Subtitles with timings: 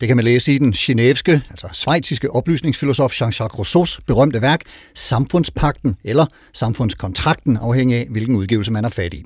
[0.00, 4.60] Det kan man læse i den genevske, altså svejtiske oplysningsfilosof Jean-Jacques Rousseaus berømte værk
[4.94, 9.24] Samfundspakten eller Samfundskontrakten, afhængig af hvilken udgivelse man er fat i.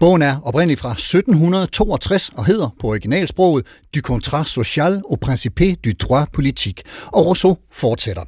[0.00, 5.90] Bogen er oprindeligt fra 1762 og hedder på originalsproget Du contrat social au principe du
[6.00, 8.22] droit politique, og Rousseau fortsætter.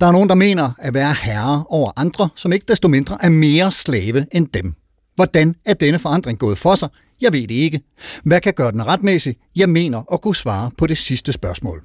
[0.00, 3.28] Der er nogen, der mener at være herre over andre, som ikke desto mindre er
[3.28, 4.74] mere slave end dem.
[5.14, 6.88] Hvordan er denne forandring gået for sig?
[7.20, 7.80] Jeg ved det ikke.
[8.24, 9.36] Hvad kan gøre den retmæssig?
[9.56, 11.82] Jeg mener at kunne svare på det sidste spørgsmål.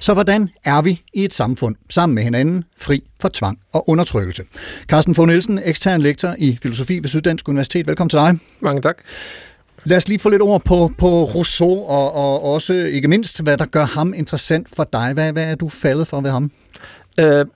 [0.00, 4.42] Så hvordan er vi i et samfund sammen med hinanden, fri for tvang og undertrykkelse?
[4.86, 7.86] Carsten Fogh Nielsen, ekstern lektor i filosofi ved Syddansk Universitet.
[7.86, 8.38] Velkommen til dig.
[8.60, 8.96] Mange tak.
[9.84, 13.56] Lad os lige få lidt ord på, på Rousseau, og, og også ikke mindst, hvad
[13.56, 15.12] der gør ham interessant for dig.
[15.14, 16.50] Hvad, hvad er du faldet for ved ham?
[17.20, 17.46] Øh,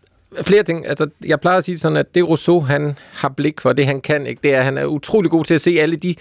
[0.42, 0.86] flere ting.
[0.88, 4.00] Altså, jeg plejer at sige sådan, at det Rousseau, han har blik for, det han
[4.00, 6.14] kan ikke, det er, at han er utrolig god til at se alle de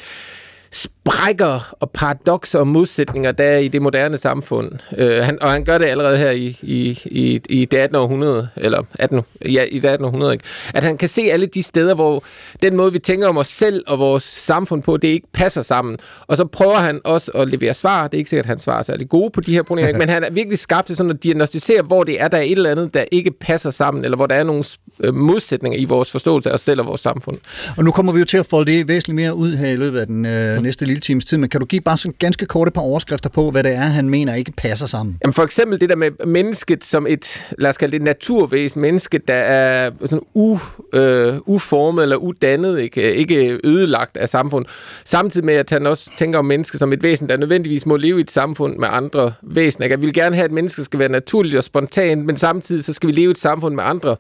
[0.71, 4.71] sprækker og paradoxer og modsætninger, der er i det moderne samfund.
[4.97, 7.95] Øh, han, og han gør det allerede her i, i, i, i det 18.
[7.95, 10.05] århundrede, eller 18, ja, i det 18.
[10.05, 10.45] århundrede, ikke?
[10.73, 12.23] At han kan se alle de steder, hvor
[12.61, 15.97] den måde, vi tænker om os selv og vores samfund på, det ikke passer sammen.
[16.27, 18.07] Og så prøver han også at levere svar.
[18.07, 19.99] Det er ikke sikkert, at han svarer særlig gode på de her problemer, ikke?
[20.03, 22.51] men han er virkelig skarp til sådan at diagnostisere, hvor det er, der er et
[22.51, 26.11] eller andet, der ikke passer sammen, eller hvor der er nogle øh, modsætninger i vores
[26.11, 27.37] forståelse af os selv og vores samfund.
[27.77, 29.99] Og nu kommer vi jo til at folde det væsentligt mere ud her i løbet
[29.99, 32.67] af den øh, næste lille times tid, men kan du give bare sådan ganske kort
[32.67, 35.17] et par overskrifter på, hvad det er, han mener ikke passer sammen?
[35.23, 39.17] Jamen for eksempel det der med mennesket som et, lad os kalde det naturvæsen, menneske,
[39.27, 40.59] der er sådan u,
[40.93, 44.65] øh, uformet eller udannet, ikke, ikke ødelagt af samfund.
[45.05, 48.17] Samtidig med, at han også tænker om mennesket som et væsen, der nødvendigvis må leve
[48.17, 49.87] i et samfund med andre væsener.
[49.87, 53.07] Jeg vil gerne have, at mennesket skal være naturligt og spontant, men samtidig så skal
[53.07, 54.15] vi leve i et samfund med andre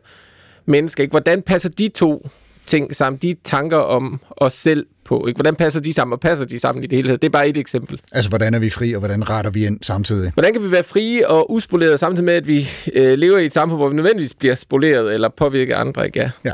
[0.67, 1.03] mennesker.
[1.03, 1.11] Ikke?
[1.11, 2.27] Hvordan passer de to
[2.67, 5.27] ting sammen, de tanker om os selv på.
[5.27, 5.37] Ikke?
[5.37, 7.21] Hvordan passer de sammen, og passer de sammen i det hele taget?
[7.21, 8.01] Det er bare et eksempel.
[8.11, 10.31] Altså, hvordan er vi fri, og hvordan retter vi ind samtidig?
[10.33, 13.53] Hvordan kan vi være frie og uspolerede, samtidig med, at vi øh, lever i et
[13.53, 16.05] samfund, hvor vi nødvendigvis bliver spoleret eller påvirket af andre?
[16.05, 16.19] Ikke?
[16.19, 16.31] Ja.
[16.45, 16.51] ja.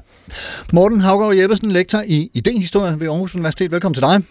[0.74, 3.72] Morten Havgaard Jeppesen, lektor i idéhistorie ved Aarhus Universitet.
[3.72, 4.24] Velkommen til dig.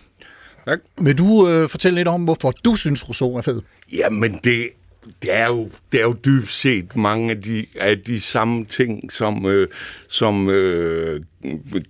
[0.66, 0.78] Tak.
[1.00, 3.60] Vil du øh, fortælle lidt om, hvorfor du synes, Rousseau er fed?
[3.92, 4.68] Jamen, det,
[5.22, 9.12] det er jo, det er jo dybt set mange af de, af de samme ting,
[9.12, 9.68] som, øh,
[10.08, 11.20] som øh,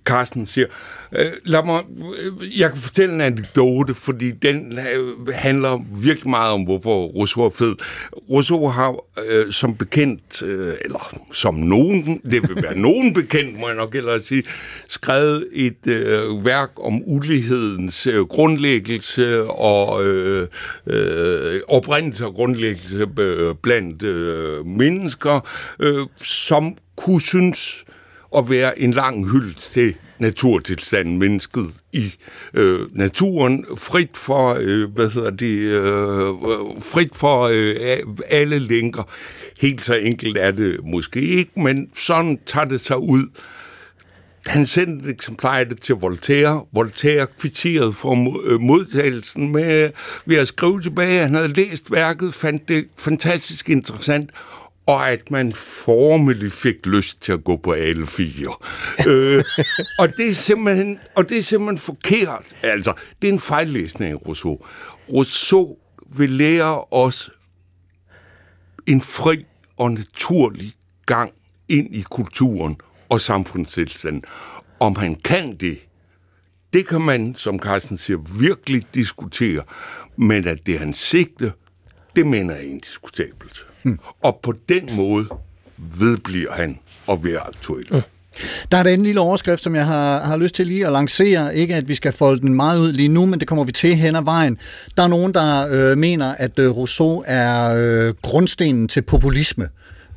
[0.05, 0.67] Carsten siger.
[1.15, 1.81] Øh, lad mig,
[2.57, 4.79] jeg kan fortælle en anekdote, fordi den
[5.33, 7.75] handler virkelig meget om, hvorfor Rousseau er fed.
[8.29, 8.95] Rousseau har
[9.29, 13.95] øh, som bekendt, øh, eller som nogen, det vil være nogen bekendt, må jeg nok
[13.95, 14.43] ellers sige,
[14.89, 20.47] skrevet et øh, værk om ulighedens øh, grundlæggelse og øh,
[20.87, 25.47] øh, oprindelse og grundlæggelse øh, blandt øh, mennesker,
[25.79, 27.85] øh, som kunne synes
[28.37, 32.13] at være en lang hyld til naturtilstanden, mennesket i
[32.53, 35.81] øh, naturen, frit for, øh, hvad hedder det, øh,
[36.81, 37.75] frit for øh,
[38.29, 39.03] alle lænker.
[39.61, 43.23] Helt så enkelt er det måske ikke, men sådan tager det sig ud.
[44.47, 46.65] Han sendte et eksemplar af det til Voltaire.
[46.73, 49.89] Voltaire kvitterede for øh, modtagelsen med
[50.25, 51.21] ved at skrive tilbage.
[51.21, 54.29] Han havde læst værket, fandt det fantastisk interessant,
[54.85, 58.55] og at man formelig fik lyst til at gå på alle fire.
[59.09, 59.43] øh,
[59.99, 62.55] og, det er simpelthen, og det er simpelthen forkert.
[62.63, 64.59] Altså, det er en fejllæsning af Rousseau.
[65.13, 65.77] Rousseau
[66.17, 67.31] vil lære os
[68.87, 69.45] en fri
[69.77, 70.73] og naturlig
[71.05, 71.31] gang
[71.69, 72.77] ind i kulturen
[73.09, 74.23] og samfundstilstanden.
[74.79, 75.79] Om han kan det,
[76.73, 79.63] det kan man, som Carsten siger, virkelig diskutere.
[80.15, 81.53] Men at det er hans sigte,
[82.15, 83.65] det mener jeg er indiskutabelt.
[83.83, 83.99] Mm.
[84.23, 85.25] Og på den måde
[85.99, 87.87] vedbliver han at være aktuel.
[87.91, 88.01] Mm.
[88.71, 91.55] Der er en lille overskrift, som jeg har, har lyst til lige at lancere.
[91.55, 93.95] Ikke at vi skal folde den meget ud lige nu, men det kommer vi til
[93.95, 94.57] hen ad vejen.
[94.97, 99.69] Der er nogen, der øh, mener, at øh, Rousseau er øh, grundstenen til populisme.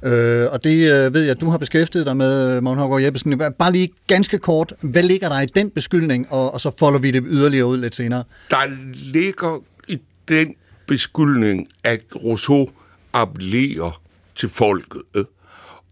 [0.03, 3.43] Øh, og det øh, ved jeg, at du har beskæftiget dig med, Morten Hågaard Jeppesen.
[3.59, 7.11] Bare lige ganske kort, hvad ligger der i den beskyldning, og, og så folder vi
[7.11, 8.25] det yderligere ud lidt senere?
[8.51, 8.63] Der
[8.95, 9.99] ligger i
[10.29, 10.55] den
[10.87, 12.69] beskyldning, at Rousseau
[13.23, 14.03] appellerer
[14.37, 15.27] til folket.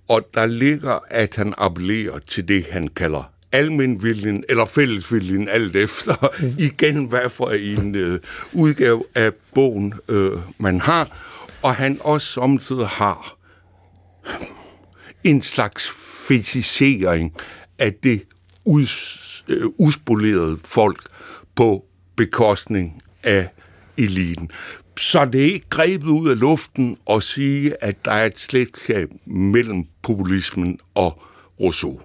[0.08, 6.32] Og der ligger, at han appellerer til det, han kalder almenviljen eller fællesviljen, alt efter
[6.40, 6.54] mm.
[6.58, 8.20] igen, hvad for en øh,
[8.52, 11.18] udgave af bogen øh, man har.
[11.62, 13.36] Og han også samtidig har
[15.24, 15.88] en slags
[16.28, 17.34] fetisering
[17.78, 18.22] af det
[18.64, 21.02] us, øh, uspolerede folk
[21.54, 21.84] på
[22.16, 23.48] bekostning af
[23.98, 24.50] eliten.
[24.96, 29.08] Så det er ikke grebet ud af luften at sige, at der er et slægtskab
[29.26, 31.22] mellem populismen og
[31.60, 32.00] Rousseau.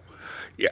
[0.60, 0.68] Ja,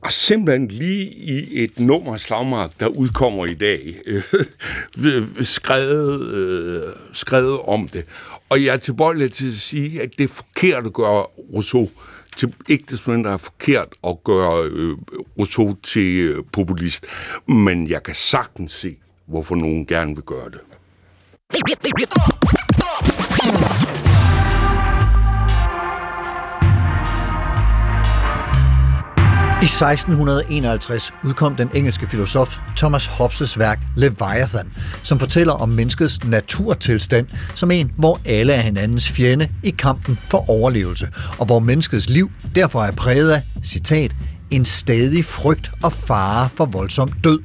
[0.00, 3.94] og simpelthen lige i et nummer Slagmark, der udkommer i dag,
[5.04, 8.04] øh, skrevet, øh, skrevet om det.
[8.48, 11.22] Og jeg er tilbøjelig til at sige, at det er forkert at gøre
[11.54, 11.90] Rousseau
[12.38, 14.96] til, ikke desto mindre er forkert at gøre øh,
[15.38, 17.06] Rousseau til øh, populist.
[17.48, 18.96] Men jeg kan sagtens se,
[19.26, 20.60] hvorfor nogen gerne vil gøre det.
[21.54, 21.58] I
[29.68, 34.72] 1651 udkom den engelske filosof Thomas Hobbes' værk Leviathan,
[35.02, 40.50] som fortæller om menneskets naturtilstand som en, hvor alle er hinandens fjende i kampen for
[40.50, 41.08] overlevelse,
[41.38, 44.12] og hvor menneskets liv derfor er præget af, citat,
[44.50, 47.40] en stadig frygt og fare for voldsom død.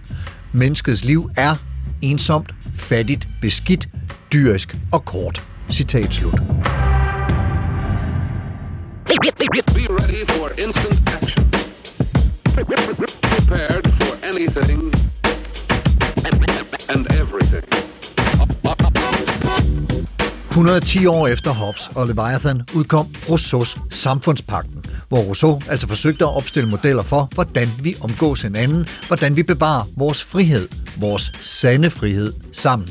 [0.51, 1.56] Menneskets liv er
[2.01, 3.88] ensomt, fattigt, beskidt,
[4.33, 5.44] dyrisk og kort.
[5.69, 6.42] Citat slut.
[9.75, 11.44] Be ready for instant action.
[12.54, 14.92] Prepared for anything
[16.94, 17.91] and everything.
[20.51, 26.69] 110 år efter Hobbes og Leviathan udkom Rousseaus Samfundspakten, hvor Rousseau altså forsøgte at opstille
[26.69, 30.68] modeller for, hvordan vi omgås hinanden, hvordan vi bevarer vores frihed,
[30.98, 32.88] vores sande frihed sammen.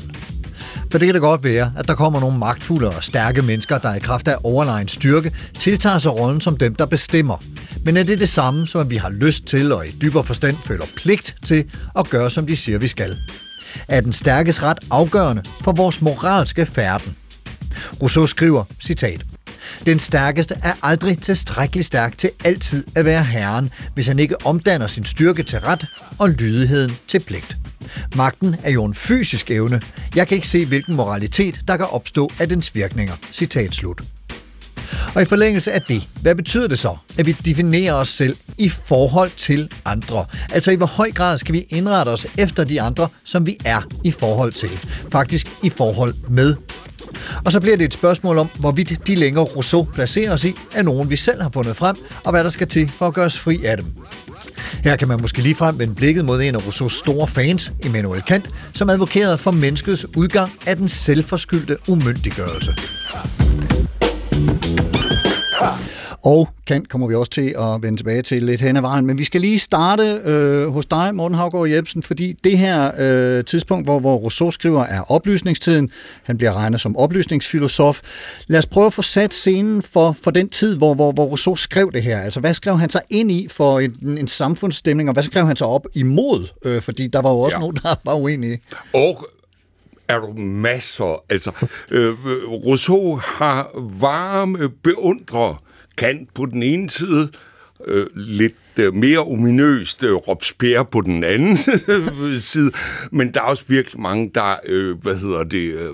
[0.91, 3.95] For det kan det godt være, at der kommer nogle magtfulde og stærke mennesker, der
[3.95, 7.37] i kraft af overlegen styrke tiltager sig rollen som dem, der bestemmer.
[7.85, 10.57] Men er det det samme, som at vi har lyst til og i dybere forstand
[10.65, 11.65] føler pligt til
[11.95, 13.17] at gøre, som de siger, vi skal?
[13.89, 17.15] Er den stærkes ret afgørende for vores moralske færden?
[18.01, 19.25] Rousseau skriver, citat,
[19.85, 24.87] den stærkeste er aldrig tilstrækkeligt stærk til altid at være herren, hvis han ikke omdanner
[24.87, 25.85] sin styrke til ret
[26.19, 27.57] og lydigheden til pligt.
[28.15, 29.81] Magten er jo en fysisk evne.
[30.15, 33.13] Jeg kan ikke se, hvilken moralitet, der kan opstå af dens virkninger.
[33.31, 34.01] Citat slut.
[35.15, 38.69] Og i forlængelse af det, hvad betyder det så, at vi definerer os selv i
[38.69, 40.25] forhold til andre?
[40.51, 43.81] Altså i hvor høj grad skal vi indrette os efter de andre, som vi er
[44.03, 44.69] i forhold til?
[45.11, 46.55] Faktisk i forhold med.
[47.45, 50.81] Og så bliver det et spørgsmål om, hvorvidt de længere Rousseau placerer os i, er
[50.83, 53.39] nogen vi selv har fundet frem, og hvad der skal til for at gøre os
[53.39, 53.85] fri af dem.
[54.83, 58.21] Her kan man måske lige frem vende blikket mod en af Rousseaus store fans, Immanuel
[58.21, 62.73] Kant, som advokerede for menneskets udgang af den selvforskyldte umyndiggørelse.
[66.23, 69.05] Og Kant kommer vi også til at vende tilbage til lidt hen ad vejen.
[69.05, 73.45] Men vi skal lige starte øh, hos dig, Morten Havgaard Jebsen, fordi det her øh,
[73.45, 75.91] tidspunkt, hvor, hvor Rousseau skriver, er oplysningstiden.
[76.23, 78.01] Han bliver regnet som oplysningsfilosof.
[78.47, 81.55] Lad os prøve at få sat scenen for, for den tid, hvor, hvor, hvor Rousseau
[81.55, 82.21] skrev det her.
[82.21, 85.55] Altså, hvad skrev han sig ind i for en, en samfundsstemning, og hvad skrev han
[85.55, 86.47] sig op imod?
[86.65, 87.59] Øh, fordi der var jo også ja.
[87.59, 88.61] nogen, der var uenige.
[88.93, 89.27] Og
[90.07, 91.23] er du masser.
[91.29, 91.51] Altså,
[91.91, 92.13] øh,
[92.47, 93.69] Rousseau har
[93.99, 95.55] varme beundrere
[95.97, 97.29] Kant på den ene side,
[97.87, 101.57] øh, lidt øh, mere ominøst øh, Robespierre på den anden
[102.51, 102.71] side,
[103.11, 105.89] men der er også virkelig mange, der, øh, hvad hedder det, øh,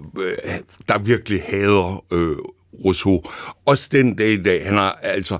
[0.87, 2.37] der virkelig hader øh,
[2.85, 3.23] Rousseau.
[3.65, 5.37] Også den dag i dag, han har altså,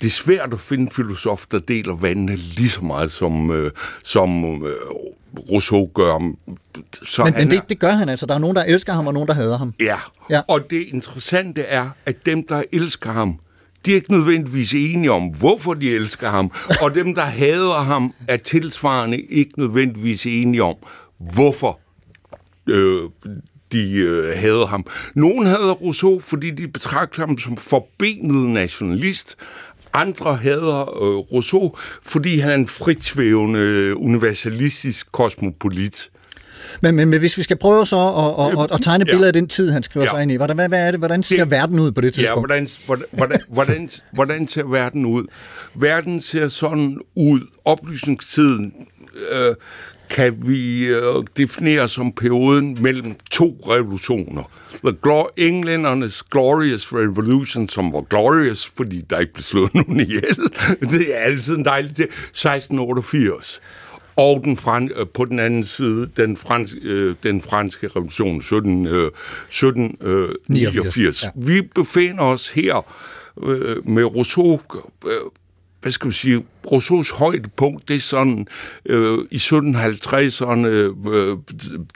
[0.00, 3.70] det er svært at finde filosof, der deler vandene lige så meget, som, øh,
[4.04, 4.72] som øh,
[5.50, 6.32] Rousseau gør.
[7.02, 8.26] Så men men det, det gør han altså.
[8.26, 9.74] Der er nogen, der elsker ham, og nogen, der hader ham.
[9.80, 9.98] Ja.
[10.30, 13.40] ja, og det interessante er, at dem, der elsker ham,
[13.88, 16.52] de er ikke nødvendigvis enige om, hvorfor de elsker ham,
[16.82, 20.76] og dem, der hader ham, er tilsvarende ikke nødvendigvis enige om,
[21.34, 21.80] hvorfor
[22.70, 23.02] øh,
[23.72, 24.86] de øh, hader ham.
[25.14, 29.36] Nogen hader Rousseau, fordi de betragter ham som forbenet nationalist.
[29.92, 36.10] Andre hader øh, Rousseau, fordi han er en fritsvævende øh, universalistisk kosmopolit.
[36.80, 39.24] Men, men, men hvis vi skal prøve så at, at, at, at tegne et billede
[39.24, 39.28] ja.
[39.28, 40.10] af den tid, han skriver ja.
[40.10, 42.12] sig ind i, hvordan, hvad, hvad er det, hvordan ser det, verden ud på det
[42.14, 42.52] tidspunkt?
[42.52, 42.68] Ja, hvordan,
[43.14, 45.24] hvordan, hvordan, hvordan ser verden ud?
[45.74, 47.40] Verden ser sådan ud.
[47.64, 48.74] Oplysningstiden
[49.32, 49.54] øh,
[50.10, 54.42] kan vi øh, definere som perioden mellem to revolutioner.
[54.84, 60.38] The glor- englændernes Glorious Revolution, som var glorious, fordi der ikke blev slået nogen ihjel.
[60.92, 62.04] Det er altid en dejlig til.
[62.04, 63.60] 1688
[64.18, 68.86] og den fran, øh, på den anden side den, frans, øh, den franske revolution 17,
[68.86, 69.10] øh,
[69.48, 71.22] 1789.
[71.22, 71.30] Øh, ja.
[71.34, 72.86] Vi befinder os her
[73.42, 74.60] øh, med Rousseau,
[75.06, 75.12] øh,
[75.80, 78.46] hvad skal vi sige, Rousseaus højdepunkt, det er sådan
[78.86, 81.36] øh, i 1750'erne, øh,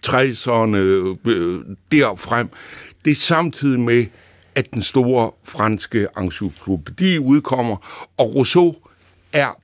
[0.07, 0.77] 60'erne,
[1.27, 1.59] øh,
[1.93, 2.49] derfrem.
[3.05, 4.07] Det er samtidig med,
[4.55, 7.77] at den store franske encyklopædi udkommer,
[8.17, 8.77] og Rousseau
[9.33, 9.61] er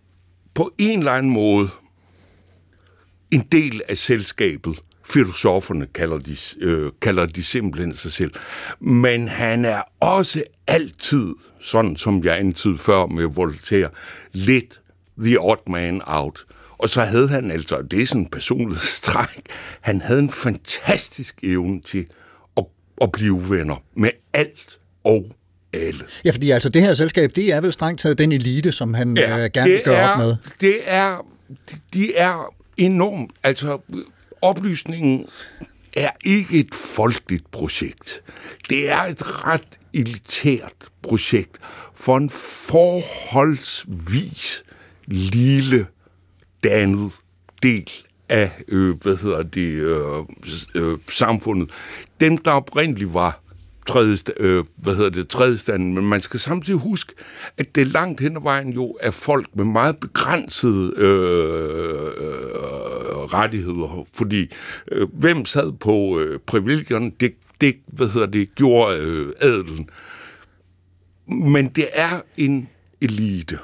[0.54, 1.68] på en eller anden måde
[3.30, 4.78] en del af selskabet.
[5.04, 8.30] Filosoferne kalder de, øh, kalder de simpelthen sig selv.
[8.80, 13.88] Men han er også altid, sådan som jeg antydede før med Voltaire,
[14.32, 14.80] lidt
[15.18, 16.44] the odd man out.
[16.78, 19.42] Og så havde han altså, det er sådan en personlig stræk,
[19.80, 22.06] han havde en fantastisk evne til
[22.56, 22.64] at,
[23.00, 25.24] at blive uvenner med alt og
[25.72, 26.04] alle.
[26.24, 29.16] Ja, fordi altså det her selskab, det er vel strengt taget den elite, som han
[29.16, 30.36] ja, øh, gerne vil gøre er, op med.
[30.60, 31.26] Det er,
[31.94, 33.78] de er enormt, altså
[34.42, 35.26] oplysningen
[35.92, 38.22] er ikke et folkeligt projekt.
[38.70, 41.58] Det er et ret elitært projekt
[41.94, 44.64] for en forholdsvis
[45.06, 45.86] lille
[46.64, 47.12] dannet
[47.62, 47.90] del
[48.28, 50.24] af, øh, hvad hedder det, øh,
[50.74, 51.70] øh, samfundet.
[52.20, 53.40] Dem, der oprindeligt var
[53.88, 57.14] tredje, øh, hvad hedder det, tredjestanden, men man skal samtidig huske,
[57.56, 63.18] at det langt hen ad vejen jo er folk med meget begrænsede øh, øh, øh,
[63.34, 64.50] rettigheder, fordi
[64.92, 69.90] øh, hvem sad på øh, privilegierne, det, det, hvad hedder det, gjorde øh, adelen.
[71.26, 72.68] Men det er en
[73.00, 73.58] elite,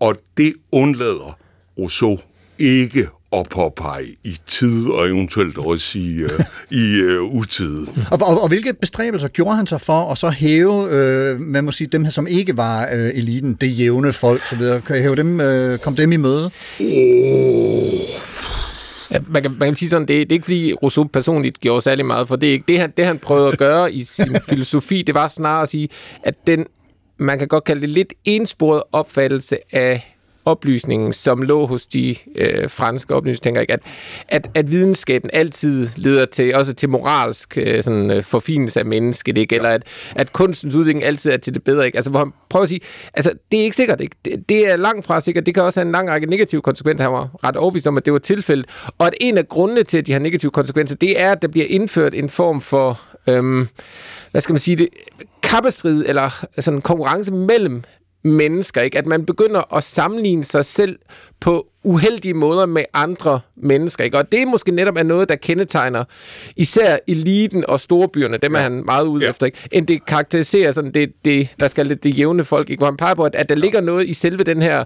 [0.00, 1.38] og det undlader
[1.78, 2.18] Rousseau
[2.58, 6.30] ikke at påpege i tid og eventuelt også i, uh,
[6.70, 7.86] i uh, utid.
[8.10, 11.72] Og, og, og hvilke bestræbelser gjorde han sig for at så hæve, øh, man må
[11.72, 15.16] sige, dem her, som ikke var øh, eliten, det jævne folk, så videre, kan hæve
[15.16, 16.50] dem, øh, kom dem i møde?
[19.10, 21.80] Ja, man, kan, man kan sige sådan, det, det er ikke fordi Rousseau personligt gjorde
[21.80, 24.36] særlig meget, for det er ikke det, han, det han prøvede at gøre i sin
[24.48, 25.88] filosofi, det var snarere at sige,
[26.22, 26.66] at den,
[27.18, 30.15] man kan godt kalde det lidt ensporet opfattelse af
[30.46, 33.64] oplysningen, som lå hos de øh, franske oplysninger.
[33.68, 33.80] At,
[34.28, 39.38] at, at videnskaben altid leder til, også til moralsk øh, sådan, øh, forfinelse af mennesket,
[39.38, 39.56] ikke?
[39.56, 39.82] eller at,
[40.14, 41.86] at kunstens udvikling altid er til det bedre.
[41.86, 41.96] Ikke?
[41.96, 42.80] Altså, hvor han prøver at sige,
[43.14, 44.00] altså, det er ikke sikkert.
[44.00, 44.16] Ikke?
[44.24, 45.46] Det, det er langt fra sikkert.
[45.46, 47.04] Det kan også have en lang række negative konsekvenser.
[47.04, 48.66] Han var ret overbevist om, at det var tilfældet.
[48.98, 51.48] Og at en af grundene til, at de har negative konsekvenser, det er, at der
[51.48, 53.00] bliver indført en form for...
[53.28, 53.68] Øhm,
[54.30, 54.88] hvad skal man sige det,
[55.42, 57.82] kappestrid eller sådan en konkurrence mellem
[58.26, 58.98] mennesker, ikke?
[58.98, 60.98] At man begynder at sammenligne sig selv
[61.40, 64.18] på uheldige måder med andre mennesker, ikke?
[64.18, 66.04] Og det måske netop er noget, der kendetegner
[66.56, 69.30] især eliten og storbyerne, dem er han meget ude ja.
[69.30, 69.58] efter, ikke?
[69.72, 72.80] End det karakteriserer sådan det, det der skal det, det jævne folk, ikke?
[72.80, 74.84] Hvor han peger på, at, at der ligger noget i selve den her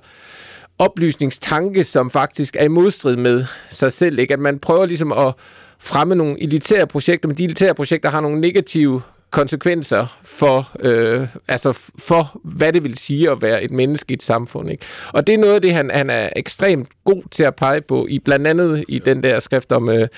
[0.79, 4.35] oplysningstanke, som faktisk er i modstrid med sig selv, ikke?
[4.35, 5.35] At man prøver ligesom at
[5.79, 11.73] fremme nogle elitære projekter, men de elitære projekter har nogle negative konsekvenser for, øh, altså
[11.99, 14.71] for, hvad det vil sige at være et menneske i et samfund.
[14.71, 14.85] Ikke?
[15.13, 18.07] Og det er noget af det, han, han er ekstremt god til at pege på,
[18.11, 20.09] i blandt andet i den der skrift, om, øh,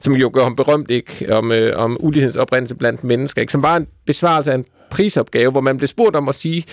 [0.00, 1.32] som jo gør ham berømt, ikke?
[1.32, 3.52] Om, øh, om ulighedsoprindelse blandt mennesker, ikke?
[3.52, 6.64] som var en besvarelse af en prisopgave, hvor man blev spurgt om at sige,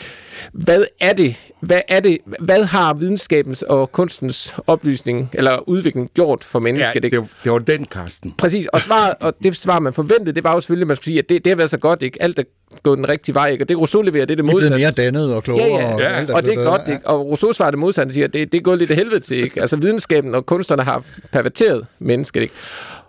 [0.52, 6.44] hvad er det, hvad er det, hvad har videnskabens og kunstens oplysning eller udvikling gjort
[6.44, 7.04] for mennesket?
[7.04, 8.34] Ja, det, det var den, Karsten.
[8.38, 11.06] Præcis, og, svar, og det svar, man forventede, det var jo selvfølgelig, at man skulle
[11.06, 12.22] sige, at det, det har været så godt, ikke?
[12.22, 12.44] Alt er
[12.84, 13.64] gået den rigtige vej, ikke?
[13.64, 14.78] Og det Rousseau leverer, det er det modsatte.
[14.78, 15.68] Det er mere dannet og klogere.
[15.68, 16.06] Ja, ja, og, ja.
[16.06, 17.08] alt og det er godt, ikke?
[17.08, 19.38] Og Rousseau svarer det modsatte, siger, at det, det er gået lidt af helvede til,
[19.38, 19.62] ikke?
[19.62, 22.54] Altså videnskaben og kunstnerne har perverteret mennesket, ikke?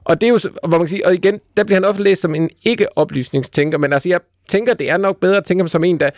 [0.07, 2.23] Og det er jo, hvor man kan sige, og igen, der bliver han ofte læst
[2.23, 5.85] som en ikke-oplysningstænker, men altså jeg tænker, det er nok bedre at tænke ham som
[5.85, 6.11] en, der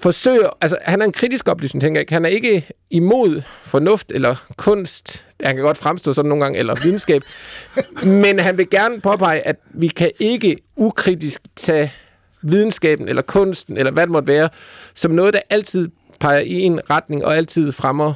[0.00, 2.04] forsøger, altså han er en kritisk oplysningstænker?
[2.08, 6.74] Han er ikke imod fornuft eller kunst, han kan godt fremstå sådan nogle gange, eller
[6.82, 7.22] videnskab,
[8.24, 11.92] men han vil gerne påpege, at vi kan ikke ukritisk tage
[12.42, 14.48] videnskaben eller kunsten, eller hvad det måtte være,
[14.94, 15.88] som noget, der altid
[16.20, 18.14] peger i en retning, og altid fremmer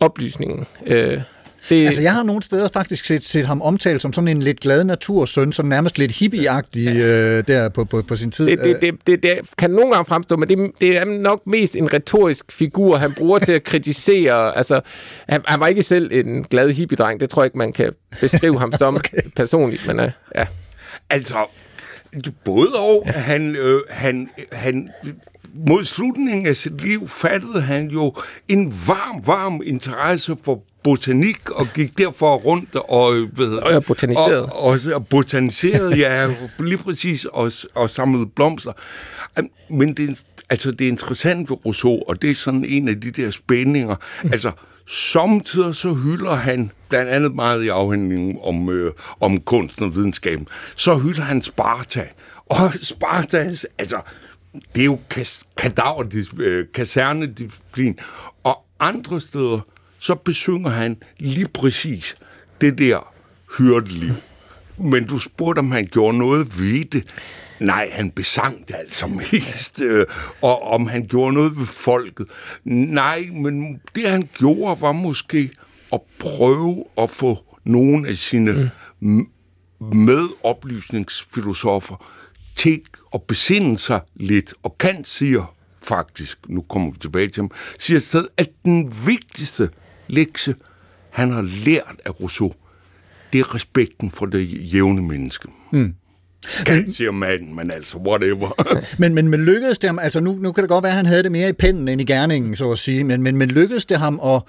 [0.00, 0.66] oplysningen.
[0.86, 1.20] Øh,
[1.68, 4.60] det, Altså, jeg har nogle steder faktisk set, set ham omtalt som sådan en lidt
[4.60, 8.46] glad natursøn, som nærmest lidt hippieagtig øh, der på, på, på sin tid.
[8.46, 11.76] det, det, det, det, det kan nogle gange fremstå, men det, det er nok mest
[11.76, 14.52] en retorisk figur, han bruger til at kritisere.
[14.62, 14.80] Altså,
[15.28, 18.58] han, han var ikke selv en glad hippiedreng, det tror jeg ikke, man kan beskrive
[18.58, 19.18] ham som okay.
[19.36, 20.46] personligt, men uh, ja.
[21.10, 21.36] Altså,
[22.44, 23.02] både og.
[23.06, 23.12] Ja.
[23.12, 24.90] Han, øh, han, han,
[25.54, 28.14] mod slutningen af sit liv fattede han jo
[28.48, 33.14] en varm, varm interesse for botanik, og gik derfor rundt og...
[33.16, 34.44] øh, Ved, Og ja, botaniserede.
[34.46, 38.72] Og, og, og botaniserede, ja, lige præcis, og, og samlede blomster.
[39.70, 43.10] Men det, altså, det er interessant ved Rousseau, og det er sådan en af de
[43.10, 43.96] der spændinger.
[44.24, 44.50] Altså,
[44.88, 50.48] samtidig så hylder han, blandt andet meget i afhandlingen om, øh, om kunsten og videnskaben,
[50.76, 52.06] så hylder han Sparta.
[52.46, 53.38] Og Sparta,
[53.78, 54.00] altså,
[54.74, 57.98] det er jo kas- kadaverdis- øh, kasernedisciplin.
[58.44, 59.60] Og andre steder,
[60.02, 62.14] så besynger han lige præcis
[62.60, 63.12] det der
[63.58, 64.12] hyrdeliv.
[64.78, 67.04] Men du spurgte, om han gjorde noget ved det.
[67.60, 69.80] Nej, han besang det altså mest.
[69.80, 70.06] Øh,
[70.40, 72.26] og om han gjorde noget ved folket.
[72.64, 75.50] Nej, men det han gjorde var måske
[75.92, 79.26] at prøve at få nogle af sine mm.
[79.80, 82.06] medoplysningsfilosofer
[82.56, 82.82] til
[83.14, 84.54] at besinde sig lidt.
[84.62, 89.70] Og Kant siger faktisk, nu kommer vi tilbage til ham, siger sted, at den vigtigste
[90.12, 90.54] lektie,
[91.10, 92.52] han har lært af Rousseau,
[93.32, 95.48] det er respekten for det jævne menneske.
[95.72, 95.94] Mm.
[96.66, 98.50] Kan siger manden, men altså, whatever.
[98.98, 101.06] Men, men, men lykkedes det ham, altså nu, nu kan det godt være, at han
[101.06, 103.84] havde det mere i pennen end i gerningen, så at sige, men, men, men lykkedes
[103.84, 104.42] det ham at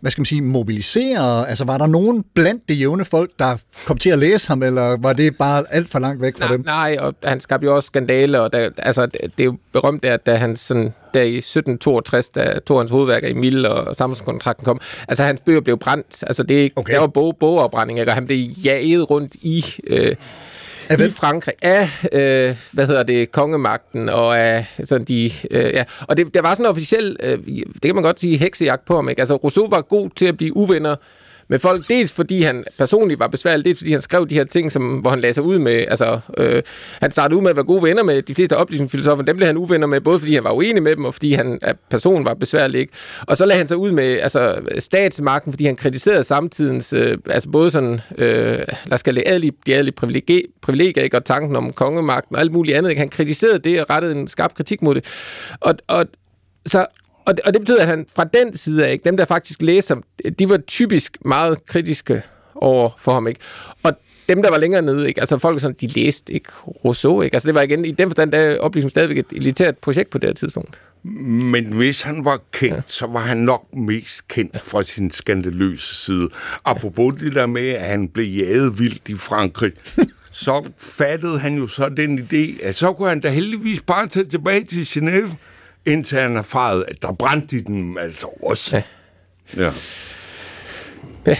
[0.00, 1.48] hvad skal man sige, mobilisere?
[1.48, 4.96] Altså, var der nogen blandt det jævne folk, der kom til at læse ham, eller
[5.02, 6.64] var det bare alt for langt væk fra nej, dem?
[6.64, 10.26] Nej, og han skabte jo også skandale, og der, altså, det er jo berømt, at
[10.26, 15.24] da han sådan, der i 1762, da to hans hovedværker, Emil og samfundskontrakten kom, altså
[15.24, 16.24] hans bøger blev brændt.
[16.26, 16.92] Altså, det, okay.
[16.92, 19.64] der var bog, bogopbrænding, og han blev jaget rundt i...
[19.86, 20.16] Øh,
[20.90, 21.54] af i Frankrig.
[21.62, 26.42] Af, øh, hvad hedder det, kongemagten og af sådan de, øh, ja, og det, der
[26.42, 27.38] var sådan en officiel, øh,
[27.72, 29.22] det kan man godt sige, heksejagt på ham, ikke?
[29.22, 30.96] Altså Rousseau var god til at blive uvenner
[31.48, 34.72] med folk, dels fordi han personligt var besværlig, dels fordi han skrev de her ting,
[34.72, 36.62] som, hvor han lagde sig ud med, altså, øh,
[37.00, 39.56] han startede ud med at være gode venner med de fleste oplysningsfilosofer, dem blev han
[39.56, 42.34] uvenner med, både fordi han var uenig med dem, og fordi han, at personen var
[42.34, 42.92] besværlig, ikke?
[43.26, 47.48] Og så lagde han sig ud med, altså, statsmagten, fordi han kritiserede samtidens, øh, altså
[47.50, 51.16] både sådan, øh, lad os kalde det adelige, de adelige privilegier, privilegier, ikke?
[51.16, 53.00] Og tanken om kongemagten og alt muligt andet, ikke?
[53.00, 55.04] Han kritiserede det og rettede en skarp kritik mod det.
[55.60, 56.04] Og, og
[56.66, 56.86] så,
[57.28, 59.62] og det, og det betyder, at han fra den side af, ikke, dem der faktisk
[59.62, 60.02] læste ham,
[60.38, 62.22] de var typisk meget kritiske
[62.54, 63.26] over for ham.
[63.26, 63.40] Ikke?
[63.82, 63.92] Og
[64.28, 65.20] dem, der var længere nede, ikke?
[65.20, 66.50] altså folk, sådan, de læste ikke
[66.84, 67.22] Rousseau.
[67.22, 67.34] Ikke?
[67.34, 70.28] Altså det var igen, i den forstand, der oplysning stadigvæk et elitært projekt på det
[70.28, 70.78] her tidspunkt.
[71.02, 72.80] Men hvis han var kendt, ja.
[72.86, 76.28] så var han nok mest kendt fra sin skandaløse side.
[76.64, 79.72] Apropos det der med, at han blev jaget vildt i Frankrig,
[80.32, 84.26] så fattede han jo så den idé, at så kunne han da heldigvis bare tage
[84.26, 85.34] tilbage til Genève,
[85.86, 88.76] indtil han erfarede, at der brændte de dem altså også.
[88.76, 88.82] Ja.
[89.62, 89.72] Ja.
[91.26, 91.36] Ja.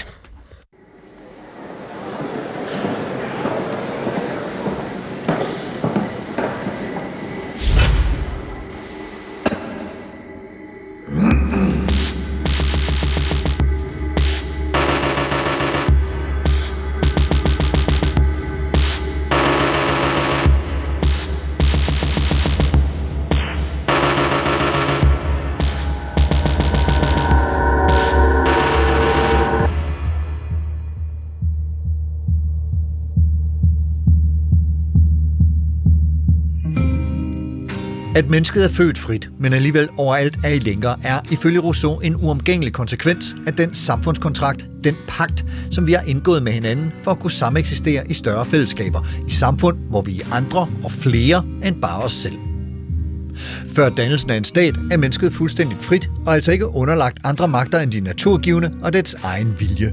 [38.18, 42.16] At mennesket er født frit, men alligevel overalt er i længere, er ifølge Rousseau en
[42.16, 47.20] uomgængelig konsekvens af den samfundskontrakt, den pagt, som vi har indgået med hinanden for at
[47.20, 52.02] kunne sameksistere i større fællesskaber, i samfund, hvor vi er andre og flere end bare
[52.02, 52.35] os selv.
[53.74, 57.81] Før dannelsen af en stat er mennesket fuldstændigt frit og altså ikke underlagt andre magter
[57.81, 59.92] end de naturgivende og dets egen vilje.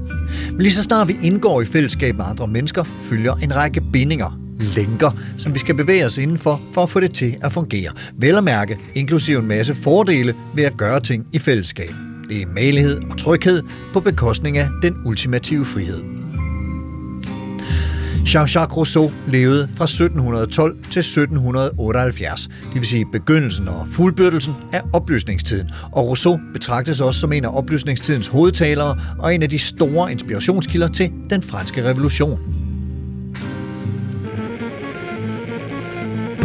[0.52, 4.45] Men lige så snart vi indgår i fællesskab med andre mennesker, følger en række bindinger,
[4.76, 7.92] lænker, som vi skal bevæge os indenfor for at få det til at fungere.
[8.18, 11.90] Vel at mærke, inklusive en masse fordele ved at gøre ting i fællesskab.
[12.28, 16.16] Det er malighed og tryghed på bekostning af den ultimative frihed.
[18.26, 25.70] Jean-Jacques Rousseau levede fra 1712 til 1778, det vil sige begyndelsen og fuldbyrdelsen af oplysningstiden.
[25.92, 30.88] Og Rousseau betragtes også som en af oplysningstidens hovedtalere og en af de store inspirationskilder
[30.88, 32.65] til den franske revolution.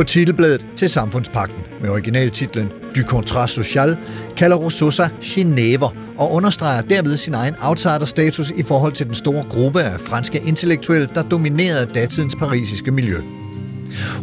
[0.01, 3.97] På titelbladet til Samfundspakten med originaltitlen Du Contrat Social
[4.37, 9.45] kalder Rousseau sig Genever og understreger derved sin egen outsider-status i forhold til den store
[9.49, 13.21] gruppe af franske intellektuelle, der dominerede datidens parisiske miljø.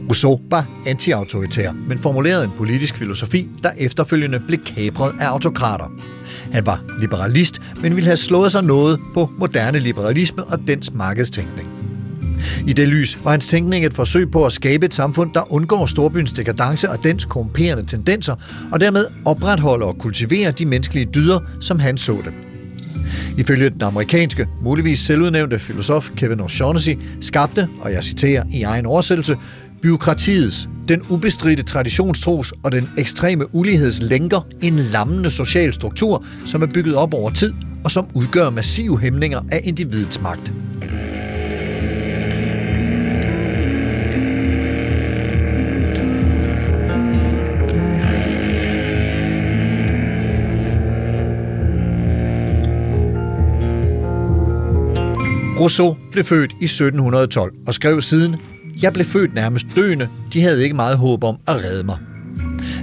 [0.09, 5.87] Rousseau var antiautoritær, men formulerede en politisk filosofi, der efterfølgende blev kapret af autokrater.
[6.53, 11.78] Han var liberalist, men ville have slået sig noget på moderne liberalisme og dens markedstænkning.
[12.67, 15.87] I det lys var hans tænkning et forsøg på at skabe et samfund, der undgår
[15.87, 18.35] storbyens dekadence og dens korrumperende tendenser,
[18.73, 22.33] og dermed opretholde og kultivere de menneskelige dyder, som han så dem.
[23.37, 29.37] Ifølge den amerikanske, muligvis selvudnævnte filosof Kevin O'Shaughnessy skabte, og jeg citerer i egen oversættelse,
[29.83, 36.67] byråkratiets, den ubestridte traditionstros og den ekstreme uligheds lænker en lammende social struktur, som er
[36.67, 37.53] bygget op over tid
[37.85, 40.53] og som udgør massive hæmninger af individets magt.
[55.61, 58.37] Rousseau blev født i 1712 og skrev siden
[58.83, 60.09] jeg blev født nærmest døende.
[60.33, 61.99] De havde ikke meget håb om at redde mig.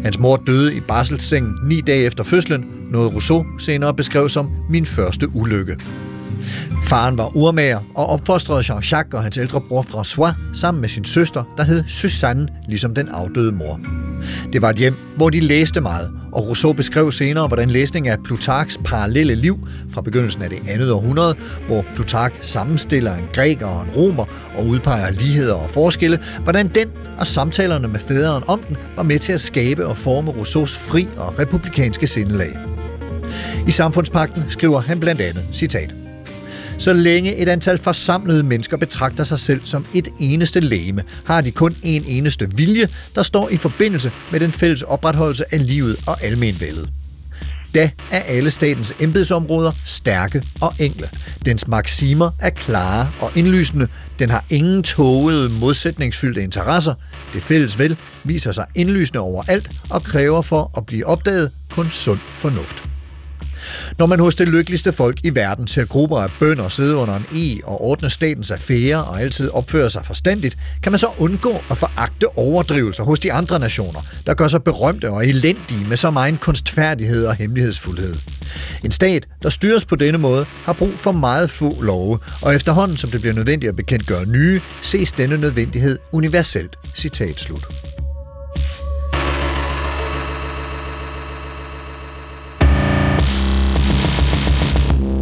[0.04, 4.86] Hans mor døde i barselssengen ni dage efter fødslen, noget Rousseau senere beskrev som min
[4.86, 5.78] første ulykke.
[6.84, 11.44] Faren var urmager og opfostrede Jean-Jacques og hans ældre bror François sammen med sin søster,
[11.58, 13.80] der hed Susanne, ligesom den afdøde mor.
[14.54, 18.18] Det var et hjem, hvor de læste meget, og Rousseau beskrev senere, hvordan læsning af
[18.24, 21.36] Plutarks parallelle liv fra begyndelsen af det andet århundrede,
[21.68, 24.26] hvor Plutark sammenstiller en græker og en romer
[24.58, 26.88] og udpeger ligheder og forskelle, hvordan den
[27.20, 31.08] og samtalerne med faderen om den var med til at skabe og forme Rousseaus fri
[31.18, 32.58] og republikanske sindelag.
[33.68, 35.94] I Samfundspakten skriver han blandt andet, citat,
[36.78, 41.52] så længe et antal forsamlede mennesker betragter sig selv som et eneste læme, har de
[41.52, 46.24] kun en eneste vilje, der står i forbindelse med den fælles opretholdelse af livet og
[46.24, 46.90] almenvældet.
[47.76, 51.10] Da er alle statens embedsområder stærke og enkle.
[51.46, 53.88] Dens maksimer er klare og indlysende.
[54.20, 56.94] Den har ingen tågede, modsætningsfyldte interesser.
[57.34, 62.20] Det fælles vel viser sig indlysende overalt og kræver for at blive opdaget kun sund
[62.34, 62.85] fornuft.
[63.98, 67.26] Når man hos det lykkeligste folk i verden ser grupper af bønder sidde under en
[67.36, 71.78] e og ordne statens affærer og altid opføre sig forstandigt, kan man så undgå at
[71.78, 76.40] foragte overdrivelser hos de andre nationer, der gør sig berømte og elendige med så meget
[76.40, 78.16] kunstfærdighed og hemmelighedsfuldhed.
[78.84, 82.98] En stat, der styres på denne måde, har brug for meget få love, og efterhånden
[82.98, 86.76] som det bliver nødvendigt at bekendtgøre nye, ses denne nødvendighed universelt.
[86.96, 87.95] Citat slut.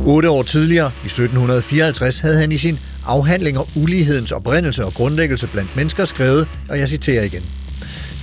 [0.06, 5.48] Otte år tidligere, i 1754, havde han i sin afhandling om ulighedens oprindelse og grundlæggelse
[5.48, 7.44] blandt mennesker skrevet, og jeg citerer igen.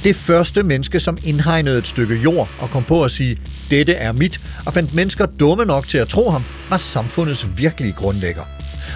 [0.05, 3.37] Det første menneske, som indhegnede et stykke jord og kom på at sige,
[3.71, 7.93] dette er mit, og fandt mennesker dumme nok til at tro ham, var samfundets virkelige
[7.93, 8.43] grundlægger.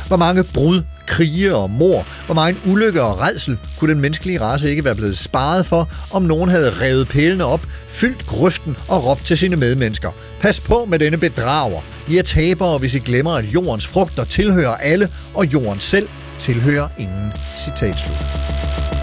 [0.09, 4.71] Hvor mange brud, krige og mor, hvor meget ulykke og redsel kunne den menneskelige race
[4.71, 9.25] ikke være blevet sparet for, om nogen havde revet pælene op, fyldt grøften og råbt
[9.25, 10.11] til sine medmennesker.
[10.40, 11.81] Pas på med denne bedrager.
[12.09, 16.09] I er tabere, hvis I glemmer, at jordens frugter tilhører alle, og jorden selv
[16.40, 17.33] tilhører ingen.
[17.64, 18.94] Citat slut.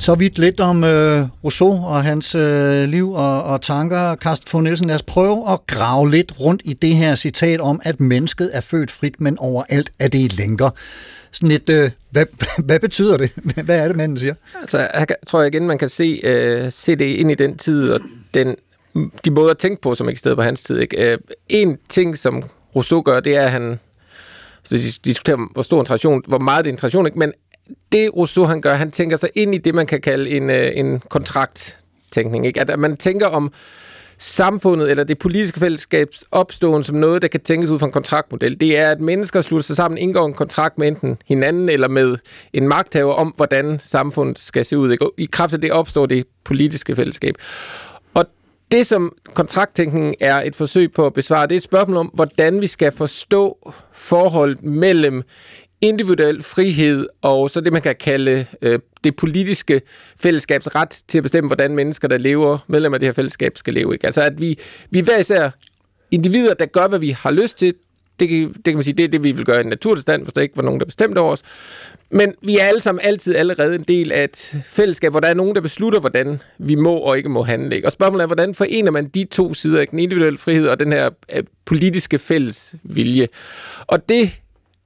[0.00, 4.16] Så vidt lidt om øh, Rousseau og hans øh, liv og, og tanker.
[4.16, 7.80] Carsten von Nielsen, lad os prøve at grave lidt rundt i det her citat om,
[7.84, 10.70] at mennesket er født frit, men overalt er det længere.
[11.32, 12.26] Sådan lidt, øh, hvad,
[12.66, 13.30] hvad betyder det?
[13.64, 14.34] Hvad er det, manden siger?
[14.60, 18.00] Altså, jeg tror igen, man kan se, øh, se det ind i den tid, og
[18.34, 18.56] den,
[19.24, 20.78] de måder at tænke på, som ikke sted på hans tid.
[20.78, 21.12] Ikke?
[21.12, 22.42] Øh, en ting, som
[22.76, 23.78] Rousseau gør, det er, at han altså,
[24.68, 27.18] så de diskuterer, hvor stor en tradition, hvor meget det er en tradition, ikke?
[27.18, 27.32] men
[27.92, 30.72] det Rousseau han gør, han tænker sig ind i det, man kan kalde en, øh,
[30.74, 32.46] en kontrakt-tænkning.
[32.46, 32.60] Ikke?
[32.60, 33.52] At man tænker om
[34.20, 38.60] samfundet eller det politiske fællesskabs opståen som noget, der kan tænkes ud fra en kontraktmodel.
[38.60, 42.16] Det er, at mennesker slutter sig sammen, indgår en kontrakt med enten hinanden eller med
[42.52, 44.92] en magthaver om, hvordan samfundet skal se ud.
[44.92, 45.04] Ikke?
[45.04, 47.34] Og I kraft af det opstår det politiske fællesskab.
[48.14, 48.26] Og
[48.72, 52.60] det, som kontrakttænkningen er et forsøg på at besvare, det er et spørgsmål om, hvordan
[52.60, 55.22] vi skal forstå forholdet mellem
[55.80, 59.80] individuel frihed og så det, man kan kalde øh, det politiske
[60.20, 63.74] fællesskabs ret til at bestemme, hvordan mennesker, der lever, medlemmer af det her fællesskab, skal
[63.74, 63.92] leve.
[63.94, 64.06] Ikke?
[64.06, 64.58] Altså, at vi,
[64.90, 65.50] vi hver især
[66.10, 67.74] individer, der gør, hvad vi har lyst til.
[68.20, 70.22] Det, kan- det kan man sige, det er det, vi vil gøre i en naturtilstand,
[70.22, 71.42] hvis der ikke var nogen, der bestemte over os.
[72.10, 75.34] Men vi er alle sammen altid allerede en del af et fællesskab, hvor der er
[75.34, 77.76] nogen, der beslutter, hvordan vi må og ikke må handle.
[77.76, 77.88] Ikke?
[77.88, 79.90] Og spørgsmålet er, hvordan forener man de to sider, ikke?
[79.90, 83.28] den individuelle frihed og den her øh, politiske fælles vilje.
[83.86, 84.30] Og det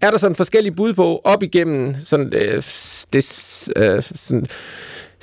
[0.01, 2.63] er der sådan forskellige bud på op igennem sådan, øh,
[3.13, 4.47] det, øh, sådan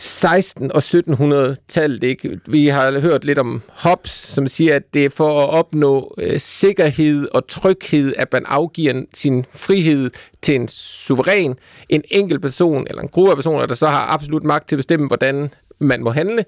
[0.01, 2.03] 16 og 1700-tallet.
[2.03, 2.39] Ikke?
[2.47, 6.39] Vi har hørt lidt om Hobbes, som siger, at det er for at opnå øh,
[6.39, 10.09] sikkerhed og tryghed, at man afgiver sin frihed
[10.41, 11.55] til en suveræn,
[11.89, 14.77] en enkelt person eller en gruppe af personer, der så har absolut magt til at
[14.77, 16.45] bestemme, hvordan man må handle.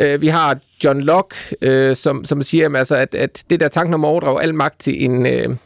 [0.00, 3.68] Øh, vi har John Locke, øh, som, som siger, jamen, altså, at, at det der
[3.68, 5.26] tanken om at overdrage al magt til en...
[5.26, 5.56] Øh,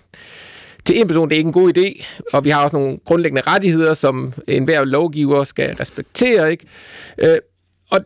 [0.88, 3.42] til en person, det er ikke en god idé, og vi har også nogle grundlæggende
[3.46, 6.66] rettigheder, som enhver lovgiver skal respektere, ikke?
[7.18, 7.36] Øh,
[7.90, 8.00] og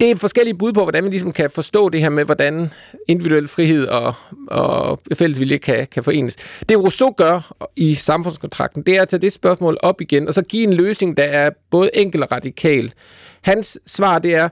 [0.00, 2.70] det er forskellige bud på, hvordan man ligesom kan forstå det her med, hvordan
[3.08, 4.14] individuel frihed og,
[4.48, 6.36] og fælles vilje kan, kan forenes.
[6.68, 10.42] Det Rousseau gør i samfundskontrakten, det er at tage det spørgsmål op igen, og så
[10.42, 12.92] give en løsning, der er både enkel og radikal.
[13.42, 14.48] Hans svar, det er,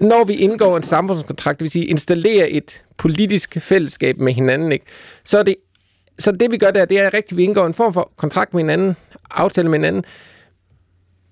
[0.00, 4.86] når vi indgår en samfundskontrakt, det vil sige installere et politisk fællesskab med hinanden, ikke,
[5.24, 5.56] så er det
[6.20, 8.62] så det vi gør der, det er rigtigt, vi indgår en form for kontrakt med
[8.62, 8.96] hinanden,
[9.30, 10.04] aftale med hinanden,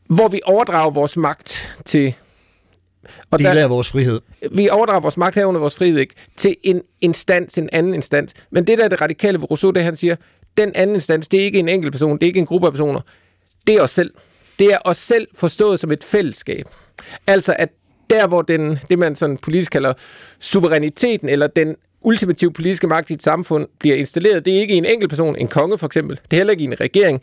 [0.08, 2.14] hvor vi overdrager vores magt til...
[3.30, 4.20] Og Dele af vores frihed.
[4.52, 8.34] vi overdrager vores magt herunder vores frihed ikke, til en instans, en anden instans.
[8.50, 10.16] Men det der er det radikale ved Rousseau, det han siger,
[10.56, 12.72] den anden instans, det er ikke en enkelt person, det er ikke en gruppe af
[12.72, 13.00] personer.
[13.66, 14.14] Det er os selv.
[14.58, 16.66] Det er os selv forstået som et fællesskab.
[17.26, 17.68] Altså at
[18.10, 19.92] der, hvor den, det man sådan politisk kalder
[20.38, 24.78] suveræniteten, eller den ultimative politiske magt i et samfund bliver installeret, det er ikke i
[24.78, 27.22] en enkelt person, en konge for eksempel, det er heller ikke i en regering,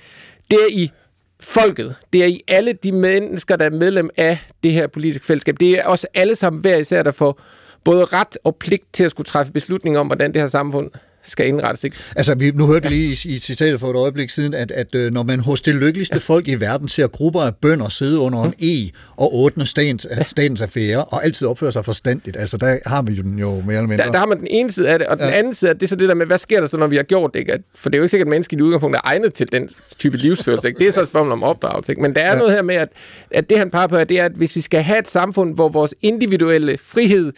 [0.51, 0.91] det er i
[1.39, 1.95] folket.
[2.13, 5.55] Det er i alle de mennesker, der er medlem af det her politiske fællesskab.
[5.59, 7.41] Det er også alle sammen hver især, der får
[7.83, 10.91] både ret og pligt til at skulle træffe beslutninger om, hvordan det her samfund
[11.27, 11.83] skal indrettes.
[11.83, 11.97] Ikke?
[12.15, 14.95] Altså, vi, nu hørte vi lige i, i citatet for et øjeblik siden, at, at
[14.95, 18.43] øh, når man hos det lykkeligste folk i verden ser grupper af bønder sidde under
[18.43, 23.01] en E og åbne statens, statens affære, og altid opføre sig forstandigt, altså der har
[23.01, 24.05] vi jo den jo mere eller mindre.
[24.05, 25.37] Der, der har man den ene side af det, og den Ja.
[25.37, 26.87] anden side af det, det er så det der med, hvad sker der så, når
[26.87, 27.39] vi har gjort det?
[27.39, 27.63] Ikke?
[27.75, 30.17] For det er jo ikke sikkert, at mennesket i udgangspunktet er egnet til den type
[30.17, 30.67] livsførelse.
[30.67, 30.79] Ikke?
[30.79, 31.91] Det er så et spørgsmål om opdragelse.
[31.91, 32.01] Ikke?
[32.01, 32.37] Men der er ja.
[32.37, 32.89] noget her med, at,
[33.31, 35.69] at det han peger på, det er, at hvis vi skal have et samfund, hvor
[35.69, 37.33] vores individuelle frihed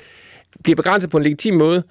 [0.63, 1.83] bliver begrænset på en legitim måde,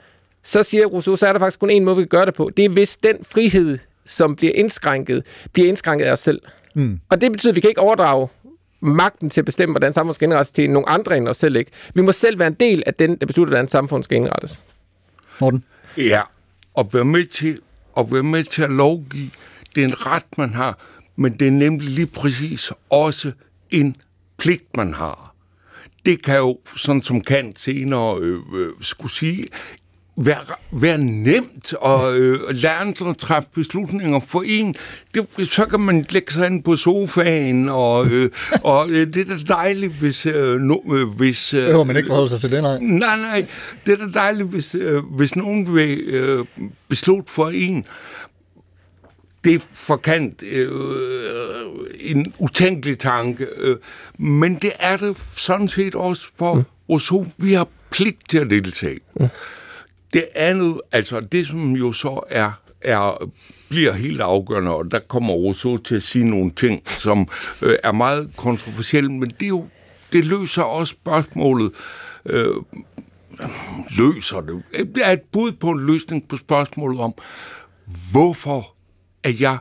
[0.46, 2.50] så siger Rousseau, så er der faktisk kun en måde, vi kan gøre det på.
[2.56, 6.40] Det er, hvis den frihed, som bliver indskrænket, bliver indskrænket af os selv.
[6.74, 7.00] Mm.
[7.08, 8.28] Og det betyder, at vi kan ikke overdrage
[8.80, 11.56] magten til at bestemme, hvordan samfundet skal indrettes til nogle andre end os selv.
[11.56, 11.70] Ikke?
[11.94, 14.62] Vi må selv være en del af den, der beslutter, hvordan samfundet skal indrettes.
[15.40, 15.64] Morten?
[15.96, 16.20] Ja,
[16.74, 17.58] og være med til
[17.96, 19.30] at være med til at lovgive,
[19.74, 20.78] det er en ret, man har,
[21.16, 23.32] men det er nemlig lige præcis også
[23.70, 23.96] en
[24.38, 25.34] pligt, man har.
[26.06, 29.46] Det kan jo, sådan som Kant senere øh, øh, skulle sige,
[30.16, 30.40] være,
[30.72, 34.74] være nemt at øh, lade andre træffe beslutninger for en.
[35.14, 38.30] Det, så kan man lægge sig ind på sofaen, og, øh,
[38.64, 40.26] og øh, det er da dejligt, hvis...
[40.26, 42.78] Øh, no, øh, hvis øh, Behøver man ikke forholde sig til det, nej?
[42.78, 43.46] Nej, nej.
[43.86, 46.44] Det er da dejligt, hvis, øh, hvis nogen vil øh,
[46.88, 47.84] beslutte for en.
[49.44, 50.68] Det er forkant øh,
[52.00, 53.76] en utænkelig tanke, øh,
[54.18, 56.62] men det er det sådan set også for mm.
[56.88, 57.26] Rousseau.
[57.38, 58.98] Vi har pligt til at deltage.
[59.20, 59.28] Mm.
[60.16, 63.30] Det andet, altså det som jo så er, er
[63.68, 67.28] bliver helt afgørende, og der kommer Rousseau til at sige nogle ting, som
[67.62, 69.68] øh, er meget kontroversielle, men det jo
[70.12, 71.72] det løser også spørgsmålet
[72.26, 72.54] øh,
[73.98, 74.62] løser det.
[74.94, 77.14] Det er et bud på en løsning på spørgsmålet om,
[78.10, 78.74] hvorfor
[79.24, 79.58] er jeg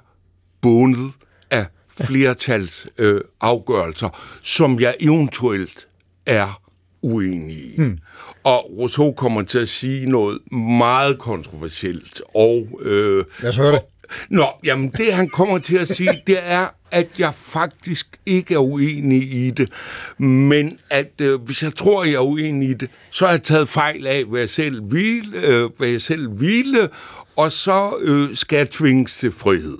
[0.61, 1.11] bundet
[1.51, 4.09] af flertals øh, afgørelser,
[4.41, 5.87] som jeg eventuelt
[6.25, 6.61] er
[7.01, 7.75] uenig i.
[7.77, 7.99] Hmm.
[8.45, 12.21] Og Rousseau kommer til at sige noget meget kontroversielt.
[12.35, 13.81] Og, øh, Lad os høre det.
[14.29, 18.59] Nå, jamen det han kommer til at sige, det er, at jeg faktisk ikke er
[18.59, 19.69] uenig i det,
[20.17, 23.69] men at øh, hvis jeg tror, jeg er uenig i det, så har jeg taget
[23.69, 26.89] fejl af, hvad jeg selv ville, øh, hvad jeg selv ville
[27.35, 29.77] og så øh, skal jeg tvinges til frihed.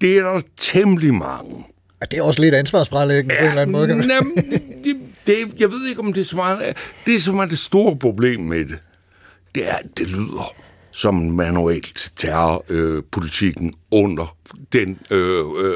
[0.00, 1.64] Det er der temmelig mange.
[2.00, 3.86] Ja, det er også lidt ansvarsfralæggende på en eller anden måde.
[3.88, 4.10] Kan.
[4.10, 4.36] Jamen,
[4.84, 6.76] det, det, jeg ved ikke, om det er meget.
[7.06, 8.78] Det, som er det store problem med det,
[9.54, 10.54] det er, at det lyder
[10.90, 14.36] som en manual til terrorpolitikken øh, under
[14.72, 15.74] den øh, øh,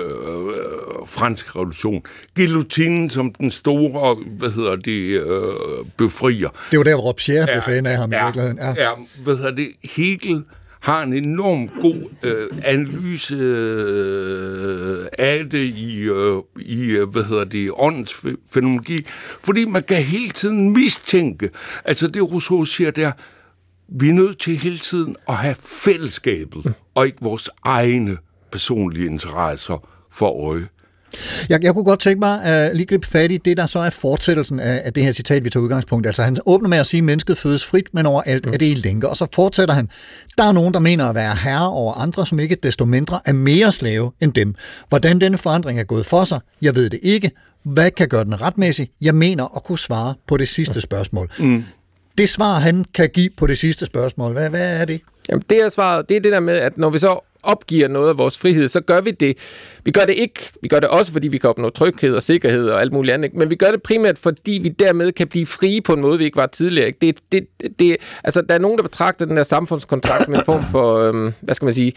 [1.06, 2.02] franske revolution.
[2.36, 6.48] Guillotinen som den store, hvad hedder det, øh, befrier.
[6.70, 8.58] Det jo der, hvor Robespierre blev fan af ham i virkeligheden.
[8.58, 8.68] Ja.
[8.68, 8.90] ja,
[9.24, 10.44] hvad hedder det, Hegel
[10.82, 17.44] har en enorm god øh, analyse øh, af det i, øh, i øh, hvad hedder
[17.44, 18.14] det, åndens
[18.50, 19.06] fænomenologi,
[19.42, 21.50] fordi man kan hele tiden mistænke,
[21.84, 23.12] altså det Rousseau siger der,
[23.88, 28.16] vi er nødt til hele tiden at have fællesskabet, og ikke vores egne
[28.52, 30.68] personlige interesser for øje.
[31.48, 33.90] Jeg, jeg kunne godt tænke mig at lige gribe fat i det, der så er
[33.90, 36.06] fortsættelsen af, af det her citat, vi tager udgangspunkt.
[36.06, 38.52] Altså han åbner med at sige, at mennesket fødes frit, men overalt mm.
[38.52, 39.08] er det i lænker.
[39.08, 39.88] Og så fortsætter han,
[40.38, 43.32] der er nogen, der mener at være herre over andre, som ikke desto mindre er
[43.32, 44.54] mere slave end dem.
[44.88, 47.30] Hvordan denne forandring er gået for sig, jeg ved det ikke.
[47.62, 48.90] Hvad kan gøre den retmæssig?
[49.00, 51.30] Jeg mener at kunne svare på det sidste spørgsmål.
[51.38, 51.64] Mm.
[52.18, 55.00] Det svar, han kan give på det sidste spørgsmål, hvad, hvad er det?
[55.28, 58.08] Jamen, det er svaret, det er det der med, at når vi så opgiver noget
[58.08, 59.38] af vores frihed, så gør vi det.
[59.84, 62.68] Vi gør det ikke, vi gør det også, fordi vi kan opnå tryghed og sikkerhed
[62.68, 65.80] og alt muligt andet, men vi gør det primært, fordi vi dermed kan blive frie
[65.80, 66.86] på en måde, vi ikke var tidligere.
[66.86, 66.98] Ikke?
[67.00, 67.46] Det, det,
[67.78, 71.32] det, altså, der er nogen, der betragter den her samfundskontrakt med en form for, øhm,
[71.40, 71.92] hvad skal man sige,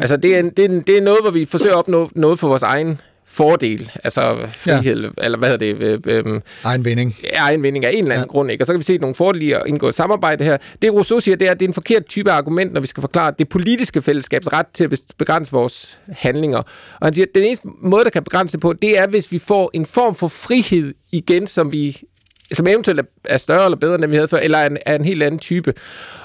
[0.00, 2.48] altså det er, det, er, det er noget, hvor vi forsøger at opnå noget for
[2.48, 3.00] vores egen
[3.38, 5.08] fordel, altså frihed, ja.
[5.24, 6.06] eller hvad hedder det?
[6.06, 7.16] Øh, øh, egen vinding.
[7.32, 8.32] Egen vinding af en eller anden ja.
[8.32, 8.62] grund, ikke?
[8.62, 10.56] Og så kan vi se nogle fordele i at indgå et samarbejde her.
[10.82, 13.00] Det Rousseau siger, det er, at det er en forkert type argument, når vi skal
[13.00, 16.58] forklare det politiske fællesskabs ret til at begrænse vores handlinger.
[17.00, 19.32] Og han siger, at den eneste måde, der kan begrænse det på, det er, hvis
[19.32, 22.02] vi får en form for frihed igen, som vi
[22.52, 25.04] som eventuelt er større eller bedre, end vi havde før, eller er en, er en
[25.04, 25.74] helt anden type.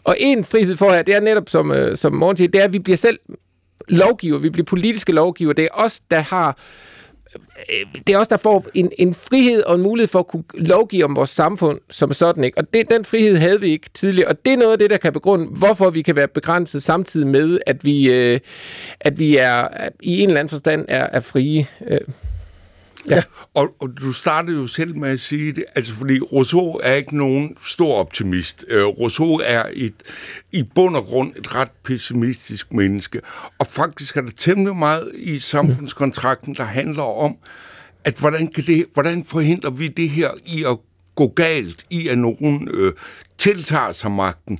[0.04, 2.66] Og en frihed for her, det er netop, som, øh, som Morten siger, det er,
[2.66, 3.20] at vi bliver selv
[3.88, 5.54] lovgiver, vi bliver politiske lovgiver.
[5.54, 6.54] Det er os, der har øh,
[7.36, 10.44] Øh, det er også der får en, en frihed og en mulighed for at kunne
[10.54, 12.44] lovgive om vores samfund som sådan.
[12.44, 12.58] Ikke?
[12.58, 14.98] Og det, den frihed havde vi ikke tidligere, og det er noget af det, der
[14.98, 18.40] kan begrunde, hvorfor vi kan være begrænset samtidig med, at vi, øh,
[19.00, 19.68] at vi er
[20.02, 21.68] i en eller anden forstand er, er frie.
[21.88, 22.00] Øh.
[23.10, 23.22] Ja.
[23.54, 27.18] Og, og du startede jo selv med at sige det, altså fordi Rousseau er ikke
[27.18, 28.66] nogen stor optimist.
[28.72, 29.94] Uh, Rousseau er et,
[30.52, 33.22] i bund og grund et ret pessimistisk menneske.
[33.60, 37.36] Og faktisk er der temmelig meget i samfundskontrakten, der handler om,
[38.04, 40.78] at hvordan, kan det, hvordan forhindrer vi det her i at
[41.16, 42.94] gå galt, i at nogen øh,
[43.38, 44.60] tiltager sig magten.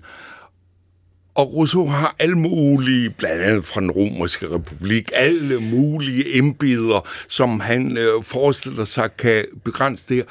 [1.36, 7.60] Og Rousseau har alle mulige, blandt andet fra den romerske republik, alle mulige embeder, som
[7.60, 10.24] han øh, forestiller sig kan begrænse det her.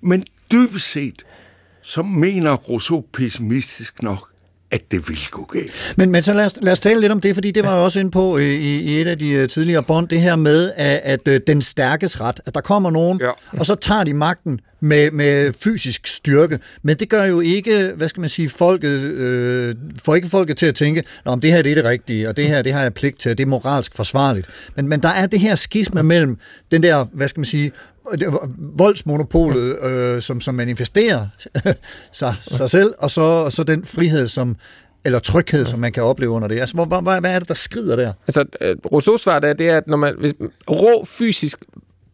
[0.00, 1.26] Men dybest set,
[1.82, 4.30] så mener Rousseau pessimistisk nok,
[4.70, 5.94] at det vil gå galt.
[5.96, 7.84] Men, men så lad os, lad os tale lidt om det, fordi det var jo
[7.84, 10.72] også inde på øh, i, i et af de øh, tidligere bånd, det her med,
[10.76, 13.30] at, at øh, den stærkes ret, at der kommer nogen, Ja.
[13.58, 16.58] og så tager de magten med, med fysisk styrke.
[16.82, 19.74] Men det gør jo ikke, hvad skal man sige, folket, øh,
[20.04, 22.36] får ikke folket til at tænke, Nå, om det her det er det rigtige, og
[22.36, 24.46] det her det har jeg pligt til, og det er moralsk forsvarligt.
[24.76, 26.38] Men, men der er det her skisma mellem
[26.70, 27.72] den der, hvad skal man sige,
[28.58, 31.26] voldsmonopolet, øh, som, som manifesterer
[32.12, 34.56] sig, sig selv, og så, og så den frihed, som,
[35.04, 36.60] eller tryghed, som man kan opleve under det.
[36.60, 38.12] Altså, hvor, hvor, hvad er det, der skrider der?
[38.26, 40.34] Altså, øh, Rousseaus svar der, det er, at når man, hvis
[40.70, 41.58] rå fysisk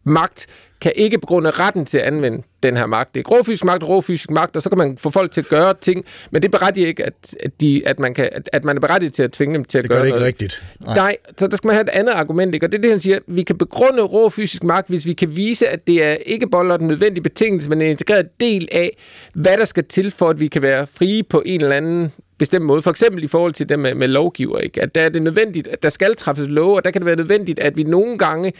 [0.03, 0.47] magt
[0.81, 3.15] kan ikke begrunde retten til at anvende den her magt.
[3.15, 5.31] Det er rå fysisk magt og rå fysisk magt, og så kan man få folk
[5.31, 8.49] til at gøre ting, men det berettiger ikke, at, at, de, at, man, kan, at,
[8.53, 10.25] at man er berettiget til at tvinge dem til at Det gøre gør det ikke
[10.25, 10.63] rigtigt.
[10.85, 10.95] Nej.
[10.95, 12.65] Nej, så der skal man have et andet argument, ikke?
[12.65, 13.19] og det er det, han siger.
[13.27, 16.77] Vi kan begrunde rå fysisk magt, hvis vi kan vise, at det er ikke boller
[16.77, 18.97] den nødvendige betingelse, men en integreret del af,
[19.33, 22.65] hvad der skal til for, at vi kan være frie på en eller anden bestemt
[22.65, 22.81] måde.
[22.81, 24.59] For eksempel i forhold til det med, med lovgiver.
[24.59, 24.81] Ikke?
[24.81, 27.15] At der er det nødvendigt, at der skal træffes love, og der kan det være
[27.15, 28.53] nødvendigt, at vi nogle gange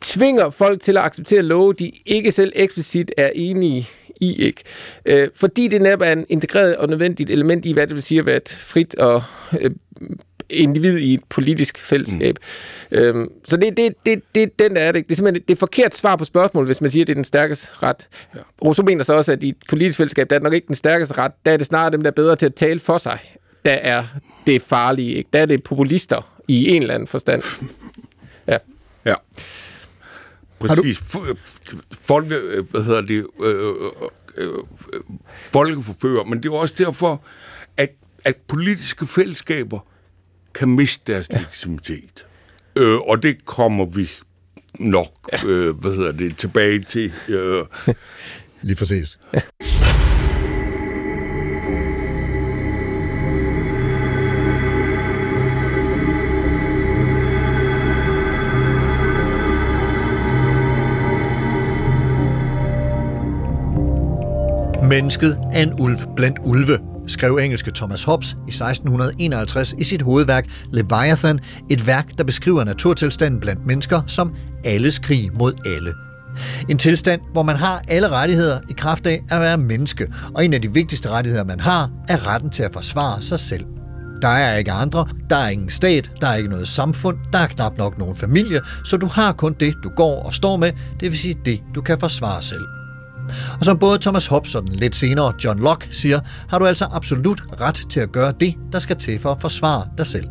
[0.00, 3.88] tvinger folk til at acceptere love, de ikke selv eksplicit er enige
[4.20, 4.62] i, ikke?
[5.06, 8.18] Øh, fordi det netop er en integreret og nødvendigt element i, hvad det vil sige
[8.18, 9.22] at være et frit og
[9.60, 9.70] øh,
[10.50, 12.38] individ i et politisk fællesskab.
[12.90, 12.98] Mm.
[12.98, 14.98] Øhm, så det, det, det, det, den der er det.
[14.98, 15.08] ikke.
[15.08, 17.14] Det er simpelthen det er forkert svar på spørgsmålet, hvis man siger, at det er
[17.14, 18.08] den stærkeste ret.
[18.34, 18.40] Ja.
[18.64, 21.18] Rousseau mener så også, at i et politisk fællesskab, der er nok ikke den stærkeste
[21.18, 21.32] ret.
[21.46, 23.18] Der er det snarere dem, der er bedre til at tale for sig.
[23.64, 24.04] Der er
[24.46, 25.14] det farlige.
[25.14, 25.30] Ikke?
[25.32, 27.42] Der er det populister i en eller anden forstand.
[28.48, 28.58] Ja.
[29.04, 29.14] Ja.
[30.58, 30.98] Præcis.
[30.98, 33.74] F- Folke, øh, hvad hedder det, øh,
[34.36, 34.58] øh, øh,
[35.46, 37.22] folkeforfører, men det er også derfor,
[37.76, 37.90] at,
[38.24, 39.78] at politiske fællesskaber
[40.54, 41.38] kan miste deres ja.
[41.38, 42.26] legitimitet.
[42.76, 44.10] Øh, og det kommer vi
[44.78, 45.38] nok, ja.
[45.46, 47.12] øh, hvad hedder det, tilbage til.
[47.28, 47.64] Øh,
[48.62, 49.18] Lige præcis.
[64.88, 70.46] Mennesket er en ulv blandt ulve, skrev engelske Thomas Hobbes i 1651 i sit hovedværk
[70.72, 75.94] Leviathan, et værk, der beskriver naturtilstanden blandt mennesker som alles krig mod alle.
[76.68, 80.54] En tilstand, hvor man har alle rettigheder i kraft af at være menneske, og en
[80.54, 83.64] af de vigtigste rettigheder, man har, er retten til at forsvare sig selv.
[84.22, 87.46] Der er ikke andre, der er ingen stat, der er ikke noget samfund, der er
[87.46, 91.10] knap nok nogen familie, så du har kun det, du går og står med, det
[91.10, 92.75] vil sige det, du kan forsvare selv.
[93.58, 96.86] Og som både Thomas Hobbes og den lidt senere John Locke siger, har du altså
[96.92, 100.26] absolut ret til at gøre det, der skal til for at forsvare dig selv.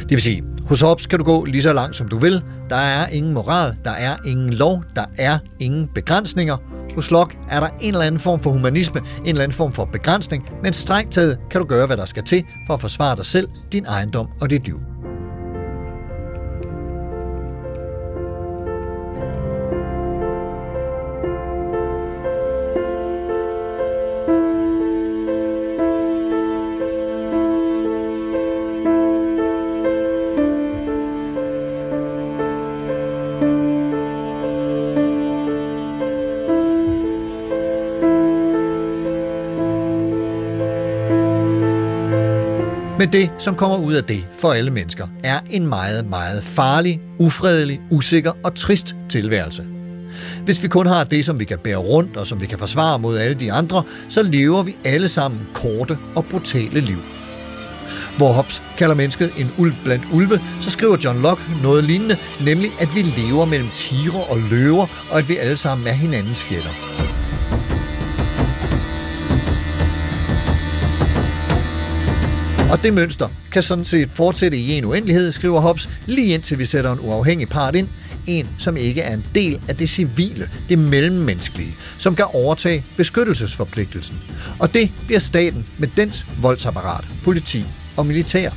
[0.00, 2.42] Det vil sige, hos Hobbes kan du gå lige så langt som du vil.
[2.70, 6.56] Der er ingen moral, der er ingen lov, der er ingen begrænsninger.
[6.94, 9.84] Hos Locke er der en eller anden form for humanisme, en eller anden form for
[9.84, 13.24] begrænsning, men strengt taget kan du gøre, hvad der skal til for at forsvare dig
[13.24, 14.93] selv, din ejendom og dit liv.
[43.14, 47.80] Det, som kommer ud af det for alle mennesker, er en meget, meget farlig, ufredelig,
[47.90, 49.66] usikker og trist tilværelse.
[50.44, 52.98] Hvis vi kun har det, som vi kan bære rundt og som vi kan forsvare
[52.98, 56.98] mod alle de andre, så lever vi alle sammen korte og brutale liv.
[58.16, 62.70] Hvor Hobbes kalder mennesket en ulv blandt ulve, så skriver John Locke noget lignende, nemlig
[62.80, 67.13] at vi lever mellem tiger og løver, og at vi alle sammen er hinandens fjender.
[72.74, 76.64] Og det mønster kan sådan set fortsætte i en uendelighed, skriver Hobbes, lige indtil vi
[76.64, 77.88] sætter en uafhængig part ind,
[78.26, 84.16] en, som ikke er en del af det civile, det mellemmenneskelige, som kan overtage beskyttelsesforpligtelsen.
[84.58, 87.64] Og det bliver staten med dens voldsapparat, politi
[87.96, 88.50] og militær.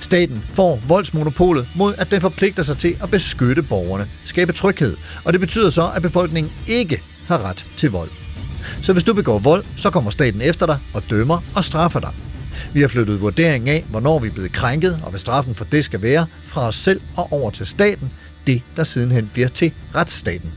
[0.00, 5.32] Staten får voldsmonopolet mod, at den forpligter sig til at beskytte borgerne, skabe tryghed, og
[5.32, 8.10] det betyder så, at befolkningen ikke har ret til vold.
[8.82, 12.33] Så hvis du begår vold, så kommer staten efter dig og dømmer og straffer dig.
[12.72, 15.84] Vi har flyttet vurderingen af, hvornår vi er blevet krænket, og hvad straffen for det
[15.84, 18.10] skal være, fra os selv og over til staten,
[18.46, 20.52] det der sidenhen bliver til retsstaten.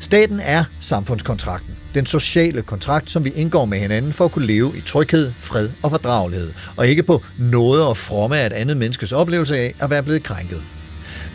[0.00, 4.72] Staten er samfundskontrakten, den sociale kontrakt, som vi indgår med hinanden for at kunne leve
[4.76, 9.12] i tryghed, fred og fordragelighed, og ikke på noget og fromme af et andet menneskes
[9.12, 10.62] oplevelse af at være blevet krænket.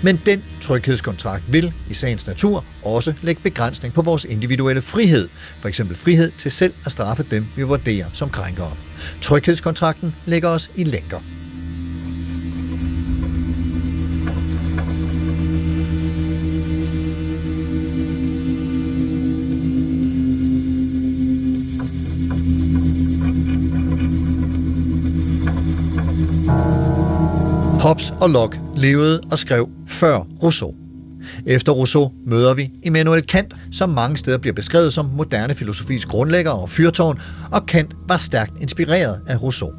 [0.04, 5.30] Men den tryghedskontrakt vil i sagens natur også lægge begrænsning på vores individuelle frihed,
[5.60, 8.72] for eksempel frihed til selv at straffe dem, vi vurderer som krænkere.
[9.22, 11.20] Tryghedskontrakten lægger os i lænker.
[27.80, 30.76] Hobbes og Locke levede og skrev før Rousseau.
[31.46, 36.52] Efter Rousseau møder vi Immanuel Kant, som mange steder bliver beskrevet som moderne filosofis grundlægger
[36.52, 37.20] og fyrtårn,
[37.52, 39.72] og Kant var stærkt inspireret af Rousseau.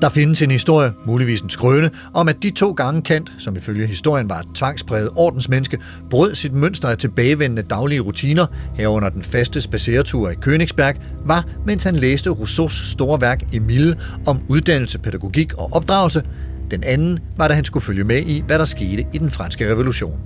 [0.00, 3.86] Der findes en historie, muligvis en skrøne, om at de to gange Kant, som ifølge
[3.86, 5.78] historien var et tvangspræget ordensmenneske,
[6.10, 11.84] brød sit mønster af tilbagevendende daglige rutiner, herunder den faste spaceretur i Königsberg, var, mens
[11.84, 16.22] han læste Rousseaus store værk Emile om uddannelse, pædagogik og opdragelse,
[16.70, 19.70] den anden var, da han skulle følge med i, hvad der skete i den franske
[19.70, 20.20] revolution.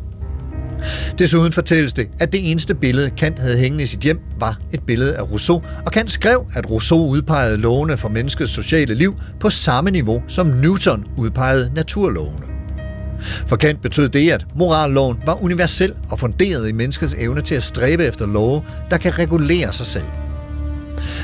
[1.18, 4.80] Desuden fortælles det, at det eneste billede, Kant havde hængende i sit hjem, var et
[4.86, 9.50] billede af Rousseau, og Kant skrev, at Rousseau udpegede lovene for menneskets sociale liv på
[9.50, 12.46] samme niveau, som Newton udpegede naturlovene.
[13.46, 17.62] For Kant betød det, at moralloven var universel og funderet i menneskets evne til at
[17.62, 20.19] stræbe efter love, der kan regulere sig selv.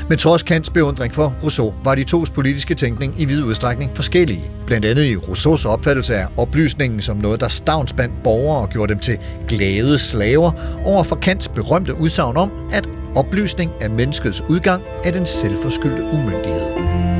[0.09, 4.51] Men trods Kants beundring for Rousseau var de tos politiske tænkning i vid udstrækning forskellige.
[4.67, 8.99] Blandt andet i Rousseaus opfattelse af oplysningen som noget, der stavnsbandt borgere og gjorde dem
[8.99, 9.17] til
[9.47, 10.51] glade slaver,
[10.85, 17.16] over for Kants berømte udsagn om, at oplysning er menneskets udgang af den selvforskyldte umyndighed.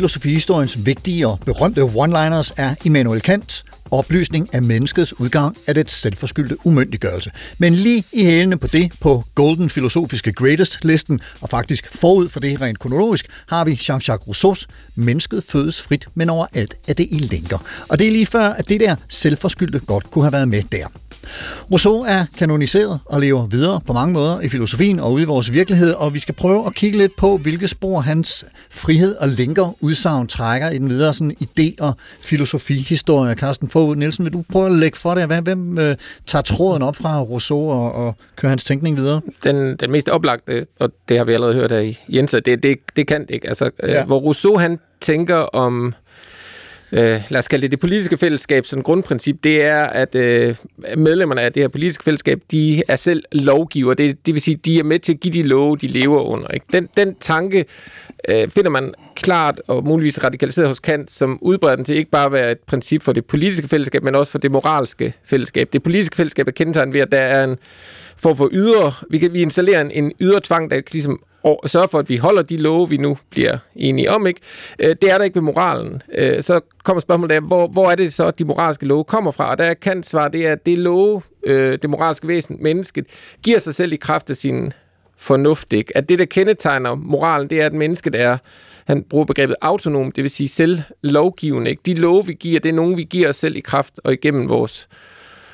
[0.00, 6.66] Filosofihistoriens vigtige og berømte one-liners er Immanuel Kant, oplysning af menneskets udgang af det selvforskyldte
[6.66, 7.30] umyndiggørelse.
[7.58, 12.60] Men lige i hælene på det, på Golden Filosofiske Greatest-listen, og faktisk forud for det
[12.60, 17.58] rent kronologisk, har vi Jean-Jacques Rousseaus Mennesket fødes frit, men overalt er det i lænker.
[17.88, 20.86] Og det er lige før, at det der selvforskyldte godt kunne have været med der.
[21.72, 25.52] Rousseau er kanoniseret og lever videre på mange måder i filosofien og ude i vores
[25.52, 29.76] virkelighed, og vi skal prøve at kigge lidt på, hvilke spor hans frihed og lænker
[29.80, 33.34] udsagn trækker i den videre sådan idé- og filosofihistorie.
[33.34, 35.26] Carsten Fogh Nielsen, vil du prøve at lægge for det?
[35.26, 35.96] Hvem, hvem øh,
[36.26, 39.20] tager tråden op fra Rousseau og, og kører hans tænkning videre?
[39.44, 43.06] den, den mest oplagte, og det har vi allerede hørt af Jens, det, det, det
[43.06, 43.48] kan det ikke.
[43.48, 43.88] Altså, ja.
[43.88, 44.00] Ja.
[44.00, 45.94] øh, hvor Rousseau han tænker om,
[46.92, 50.54] øh, lad os kalde det det politiske fællesskab, som grundprincip, det er, at øh,
[50.96, 53.94] medlemmerne af det her politiske fællesskab, de er selv lovgiver.
[53.94, 56.48] Det, det vil sige, de er med til at give de love, de lever under.
[56.48, 56.66] Ikke?
[56.72, 57.64] Den, den tanke
[58.28, 62.26] øh, finder man klart og muligvis radikaliseret hos Kant, som udbreder den til ikke bare
[62.26, 65.68] at være et princip for det politiske fællesskab, men også for det moralske fællesskab.
[65.72, 67.56] Det politiske fællesskab er kendetegnet ved, at der er en
[68.16, 71.88] form for ydre, vi kan vi installerer en, en ydre tvang, der ligesom og sørge
[71.88, 74.26] for, at vi holder de love, vi nu bliver enige om.
[74.26, 74.40] Ikke?
[74.78, 76.02] Øh, det er der ikke ved moralen.
[76.14, 79.30] Øh, så kommer spørgsmålet af, hvor, hvor er det så, at de moralske love kommer
[79.30, 79.50] fra?
[79.50, 83.06] Og der kan svar det er, at det love, øh, det moralske væsen, mennesket,
[83.42, 84.72] giver sig selv i kraft af sin
[85.16, 85.72] fornuft.
[85.72, 85.96] Ikke?
[85.96, 88.38] At det, der kendetegner moralen, det er, at mennesket er,
[88.86, 91.70] han bruger begrebet autonom, det vil sige selvlovgivende.
[91.70, 91.82] Ikke?
[91.86, 94.48] De love, vi giver, det er nogen, vi giver os selv i kraft og igennem
[94.48, 94.88] vores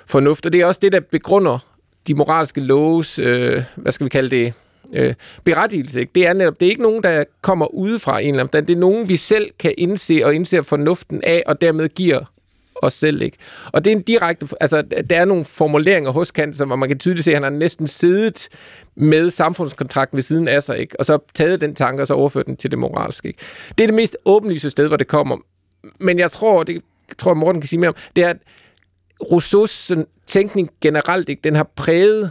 [0.07, 0.47] fornuft.
[0.47, 1.59] Og det er også det, der begrunder
[2.07, 4.53] de moralske loves, øh, hvad skal vi kalde det,
[4.93, 5.15] øh,
[5.45, 6.01] berettigelse.
[6.01, 6.13] Ikke?
[6.15, 8.67] Det er netop, det er ikke nogen, der kommer udefra en eller anden.
[8.67, 12.21] Det er nogen, vi selv kan indse og indse fornuften af, og dermed giver
[12.83, 13.23] os selv.
[13.23, 13.37] Ikke?
[13.73, 14.49] Og det er en direkte...
[14.61, 17.43] Altså, der er nogle formuleringer hos Kant, som hvor man kan tydeligt se, at han
[17.43, 18.49] har næsten siddet
[18.95, 21.01] med samfundskontrakten ved siden af sig, ikke?
[21.01, 23.29] og så taget den tanke, og så overført den til det moralske.
[23.29, 23.41] Ikke?
[23.79, 25.37] Det er det mest åbenlyse sted, hvor det kommer.
[26.01, 26.83] Men jeg tror, det
[27.19, 28.37] tror jeg, Morten kan sige mere om, det er, at
[29.33, 32.31] Rousseaus sådan, tænkning generelt, ikke, den har præget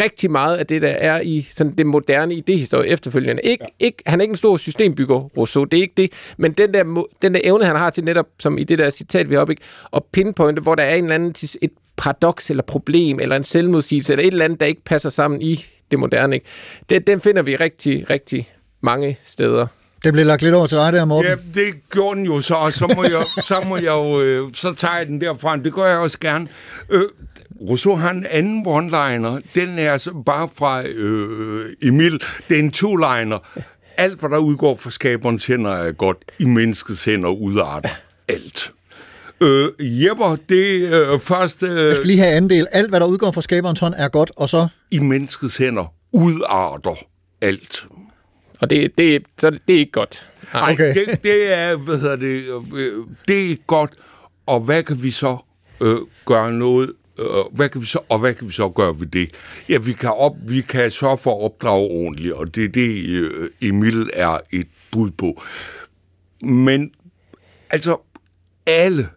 [0.00, 3.42] rigtig meget af det, der er i sådan det moderne idehistorie efterfølgende.
[3.42, 3.86] Ikke, ja.
[3.86, 7.04] ikke, han er ikke en stor systembygger, Rousseau, det er ikke det, men den der,
[7.22, 9.52] den der evne, han har til netop, som i det der citat, vi har oppe,
[9.52, 9.62] ikke,
[9.96, 14.12] at pinpointe, hvor der er en eller anden, et paradoks eller problem, eller en selvmodsigelse,
[14.12, 16.36] eller et eller andet, der ikke passer sammen i det moderne.
[16.36, 16.46] Ikke?
[16.90, 19.66] Det, den finder vi rigtig, rigtig mange steder.
[20.04, 21.30] Det blev lagt lidt over til dig der, Morten.
[21.30, 24.54] Ja, det gjorde den jo så, og så må jeg, så må jeg jo, øh,
[24.54, 25.56] så tager jeg den derfra.
[25.56, 26.48] Det gør jeg også gerne.
[26.90, 27.02] Øh,
[27.60, 29.40] Rousseau har en anden one-liner.
[29.54, 32.22] Den er altså bare fra øh, Emil.
[32.48, 33.60] Det er en two-liner.
[33.96, 36.18] Alt, hvad der udgår fra skaberens hænder, er godt.
[36.38, 37.88] I menneskets hænder udarter
[38.28, 38.72] alt.
[39.40, 39.68] Øh,
[40.04, 41.66] Jepper, det øh, første...
[41.66, 42.66] Øh, Jeg skal lige have andel.
[42.72, 44.68] Alt, hvad der udgår fra skaberens hånd, er godt, og så...
[44.90, 46.94] I menneskets hænder udarter
[47.42, 47.86] alt.
[48.60, 50.28] Og det, det, så det er ikke godt.
[50.52, 50.62] Nej.
[50.62, 50.94] Ej, Okay.
[50.94, 52.44] det, det er, hvad hedder det,
[52.76, 52.92] øh,
[53.28, 53.90] det er godt,
[54.46, 55.36] og hvad kan vi så
[55.80, 55.96] øh,
[56.26, 59.30] gøre noget, Øh, hvad kan vi så, og hvad kan vi så gøre ved det?
[59.68, 63.08] Ja, vi kan, op, vi kan sørge for at opdrage ordentligt, og det er det,
[63.08, 65.42] øh, Emil er et bud på.
[66.42, 66.90] Men,
[67.70, 67.96] altså,
[68.66, 69.08] alle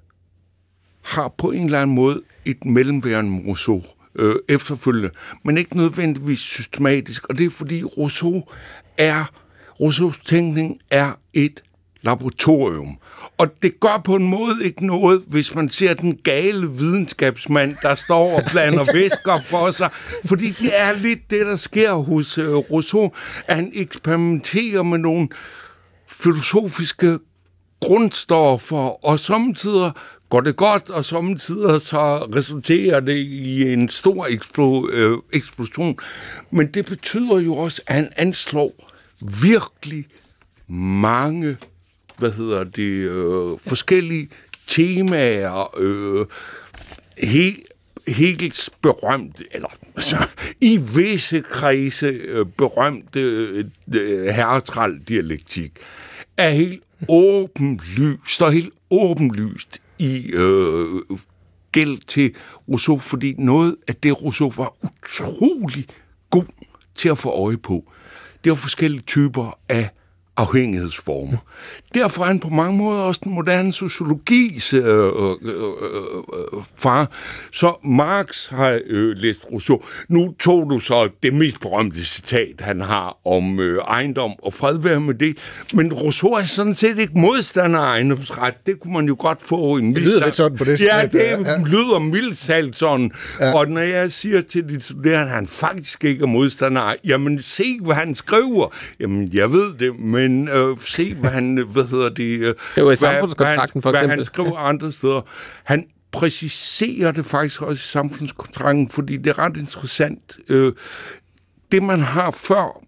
[1.01, 3.83] har på en eller anden måde et mellemværende med Rousseau
[4.15, 5.09] øh, efterfølgende,
[5.43, 8.43] men ikke nødvendigvis systematisk, og det er fordi Rousseau
[8.97, 9.31] er,
[9.79, 11.63] Rousseaus tænkning er et
[12.07, 12.97] laboratorium.
[13.37, 17.95] Og det gør på en måde ikke noget, hvis man ser den gale videnskabsmand, der
[17.95, 19.89] står og blander væsker for sig.
[20.25, 23.11] Fordi det er lidt det, der sker hos øh, Rousseau,
[23.47, 25.27] at han eksperimenterer med nogle
[26.07, 27.19] filosofiske
[27.81, 29.91] grundstoffer, og samtidig
[30.29, 35.97] går det godt, og samtidig så resulterer det i en stor eksplo, øh, eksplosion.
[36.51, 38.71] Men det betyder jo også, at han anslår
[39.41, 40.05] virkelig
[40.69, 41.57] mange,
[42.17, 44.29] hvad hedder det, øh, forskellige
[44.67, 46.25] temaer, øh,
[47.17, 47.51] he,
[48.07, 50.27] Hegels berømt, eller så,
[50.61, 55.71] i visse kredse øh, berømte øh, herretral-dialektik,
[56.37, 60.85] er helt åbenlyst, står helt åbenlyst i øh,
[61.71, 62.35] gæld til
[62.69, 65.87] Rousseau, fordi noget af det, Rousseau var utrolig
[66.29, 66.45] god
[66.95, 67.91] til at få øje på,
[68.43, 69.89] det var forskellige typer af
[70.37, 71.37] afhængighedsformer.
[71.93, 77.11] Derfor er han på mange måder også den moderne sociologis øh, øh, øh, øh, far.
[77.53, 79.83] Så Marx har øh, læst Rousseau.
[80.09, 84.77] Nu tog du så det mest berømte citat, han har om øh, ejendom og fred
[84.77, 85.37] være med det.
[85.73, 88.53] Men Rousseau er sådan set ikke modstander af ejendomsret.
[88.65, 91.19] Det kunne man jo godt få en Det lyder lidt sådan på det Ja, det
[91.19, 93.11] ja, lyder mildt talt sådan.
[93.39, 93.53] Ja.
[93.53, 97.79] Og når jeg siger til de studerende, at han faktisk ikke er modstander jamen se,
[97.81, 98.75] hvad han skriver.
[98.99, 102.39] Jamen, jeg ved det, men øh, se, hvad han, øh, hvad hedder det...
[102.39, 104.17] Øh, Skriver i samfundskontrakten, for han, Hvad eksempel.
[104.17, 105.21] han skriver andre steder.
[105.63, 110.37] Han præciserer det faktisk også i samfundskontrakten, fordi det er ret interessant.
[110.49, 110.73] Øh,
[111.71, 112.83] det, man har før,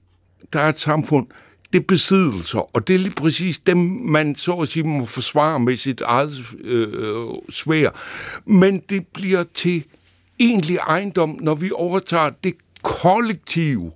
[0.54, 1.28] der er et samfund,
[1.74, 5.60] det er besiddelser, og det er lige præcis dem, man så at sige må forsvare
[5.60, 6.32] med sit eget
[6.64, 7.90] øh, svær.
[8.46, 9.84] Men det bliver til
[10.40, 13.92] egentlig ejendom, når vi overtager det kollektive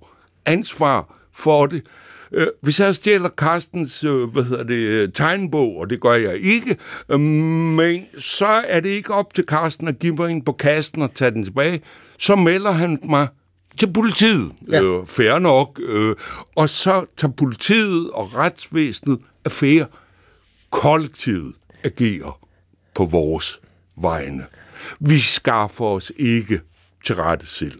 [0.46, 1.82] ansvar for det.
[2.32, 6.36] Øh, hvis jeg stjæler Carstens øh, hvad hedder det, øh, tegnbog, og det gør jeg
[6.36, 6.76] ikke,
[7.08, 11.02] øh, men så er det ikke op til Carsten at give mig en på kassen
[11.02, 11.80] og tage den tilbage.
[12.18, 13.28] Så melder han mig
[13.78, 14.52] til politiet.
[14.72, 14.82] Ja.
[14.82, 15.80] Øh, fair nok.
[15.82, 16.16] Øh,
[16.56, 19.86] og så tager politiet og retsvæsenet affære.
[20.70, 21.54] Kollektivet
[21.84, 22.40] agerer
[22.94, 23.60] på vores
[24.02, 24.46] vegne.
[25.00, 26.60] Vi skaffer os ikke
[27.04, 27.78] til rette selv.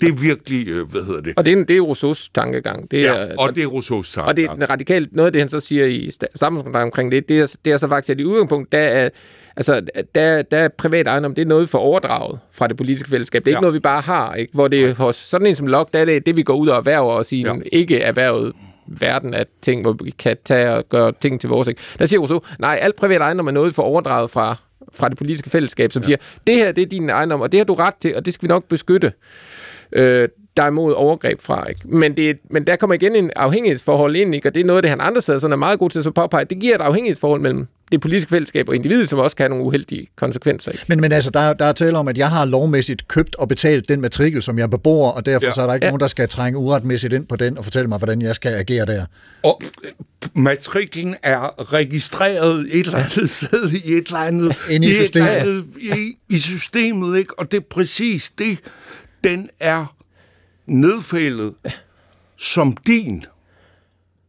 [0.00, 1.34] Det er virkelig, øh, hvad hedder det?
[1.36, 2.90] Og det er, det er Rousseaus tankegang.
[2.90, 4.28] Det er, Ja, og det er Rousseaus tanker.
[4.28, 7.40] Og det er radikalt, noget af det, han så siger i samfundskontrakten omkring det, det
[7.40, 9.08] er, det er så faktisk, at i udgangspunkt, der er,
[9.56, 9.82] altså,
[10.14, 13.44] der, der er privat ejendom, det er noget for overdraget fra det politiske fællesskab.
[13.44, 13.56] Det er ja.
[13.56, 14.52] Ikke noget, vi bare har, ikke?
[14.52, 16.68] hvor det er hos sådan en som Locke, der er det, det vi går ud
[16.68, 17.52] og erhverver os i ja.
[17.52, 18.52] En ikke erhvervet
[18.86, 21.68] verden af ting, hvor vi kan tage og gøre ting til vores.
[21.68, 21.80] Ikke?
[21.98, 24.56] Der siger Rousseau, nej, alt privat ejendom er noget for overdraget fra,
[24.92, 26.06] fra det politiske fællesskab, som ja.
[26.06, 26.16] siger,
[26.46, 28.48] det her det er din ejendom, og det har du ret til, og det skal
[28.48, 29.12] vi nok beskytte.
[29.94, 31.68] Øh, der er imod overgreb fra.
[31.68, 31.80] Ikke?
[31.84, 34.48] Men, det, men der kommer igen en afhængighedsforhold ind, ikke?
[34.48, 36.10] og det er noget, det han andre steder sådan er meget god til at så
[36.10, 36.44] påpege.
[36.44, 39.64] Det giver et afhængighedsforhold mellem det politiske fællesskab og individet, som også kan have nogle
[39.64, 40.72] uheldige konsekvenser.
[40.72, 40.84] Ikke?
[40.88, 43.88] Men, men altså, der, der er tale om, at jeg har lovmæssigt købt og betalt
[43.88, 45.52] den matrikel, som jeg bebor, og derfor ja.
[45.52, 45.90] Så er der ikke ja.
[45.90, 48.86] Nogen, der skal trænge uretmæssigt ind på den og fortælle mig, hvordan jeg skal agere
[48.86, 49.04] der.
[49.44, 49.62] Og
[50.34, 54.54] matriklen er registreret et eller andet sted i et eller andet...
[54.70, 55.28] Inde i et systemet.
[55.28, 57.38] eller andet- I, I systemet, ikke?
[57.38, 58.58] Og det er præcis det.
[59.24, 59.96] Den er
[60.66, 61.54] nedfældet
[62.36, 63.24] som din.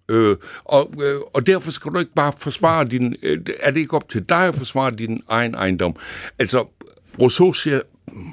[0.09, 3.15] Øh, og, øh, og derfor skal du ikke bare forsvare din...
[3.23, 5.95] Øh, er det ikke op til dig at forsvare din egen ejendom?
[6.39, 6.65] Altså,
[7.21, 7.81] Rousseau siger...
[8.11, 8.31] "Mm,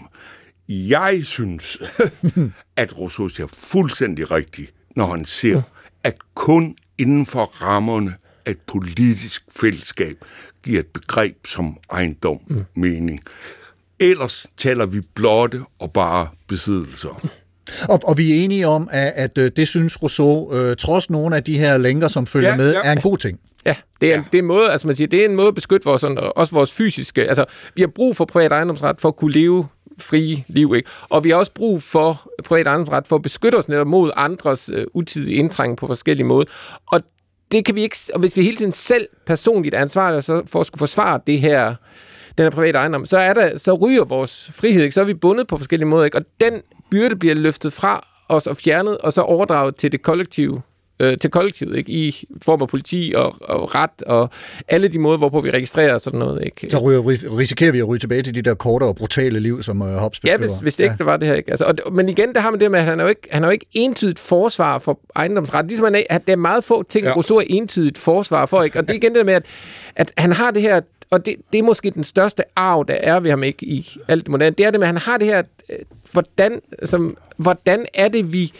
[0.68, 1.78] Jeg synes,
[2.76, 5.62] at Rousseau siger fuldstændig rigtigt, når han siger,
[6.04, 8.14] at kun inden for rammerne
[8.46, 10.16] af et politisk fællesskab
[10.62, 12.64] giver et begreb som ejendom mm.
[12.76, 13.20] mening.
[14.02, 17.28] Ellers taler vi blotte og bare besiddelser.
[17.88, 21.36] Og, og vi er enige om, at, at øh, det synes Rousseau, øh, trods nogle
[21.36, 22.80] af de her lænker, som følger Ja, med, ja.
[22.84, 23.40] er en god ting.
[23.66, 24.22] Ja, det er, ja.
[24.32, 26.18] det er en måde, altså man siger, det er en måde at beskytte vores, sådan,
[26.36, 27.44] også vores fysiske, altså
[27.74, 29.66] vi har brug for privat ejendomsret for at kunne leve
[29.98, 30.90] frie liv, ikke?
[31.08, 34.70] Og vi har også brug for privat ejendomsret for at beskytte os netop mod andres
[34.74, 36.50] øh, utidige indtrængen på forskellige måder.
[36.86, 37.00] Og
[37.52, 40.60] det kan vi ikke, og hvis vi hele tiden selv personligt er ansvarlige så for
[40.60, 41.74] at skulle forsvare det her,
[42.38, 44.94] den her private ejendom, så, er der, så ryger vores frihed, ikke?
[44.94, 46.18] så er vi bundet på forskellige måder, ikke?
[46.18, 46.52] og den
[46.90, 50.62] byrde bliver løftet fra os og fjernet, og så overdraget til det kollektive
[51.00, 51.92] øh, til kollektivet, ikke?
[51.92, 54.30] i form af politi og, og ret, og
[54.68, 56.44] alle de måder, hvorpå vi registrerer sådan noget.
[56.44, 56.70] Ikke?
[56.70, 57.02] Så ryger,
[57.38, 60.20] risikerer vi at ryge tilbage til de der korte og brutale liv, som uh, Hobbes
[60.24, 60.38] Ja, beskriver.
[60.52, 61.34] hvis, hvis det ikke det var det her.
[61.34, 61.50] Ikke?
[61.50, 63.42] Altså, og, men igen, der har man det med, at han er jo ikke, han
[63.42, 65.66] er jo ikke entydigt forsvar for ejendomsret.
[65.66, 67.08] Ligesom han er, at der er meget få ting, Ja.
[67.10, 67.16] ja.
[67.16, 68.62] Rousseau er entydigt forsvar for.
[68.62, 68.78] Ikke?
[68.78, 69.44] Og det er igen det der med, at,
[69.96, 70.80] at han har det her,
[71.12, 74.22] og det, det er måske den største arv, der er ved ham ikke i alt
[74.24, 75.78] det moderne, det er det med, at han har det her, øh,
[76.12, 78.52] hvordan, som, hvordan er det, vi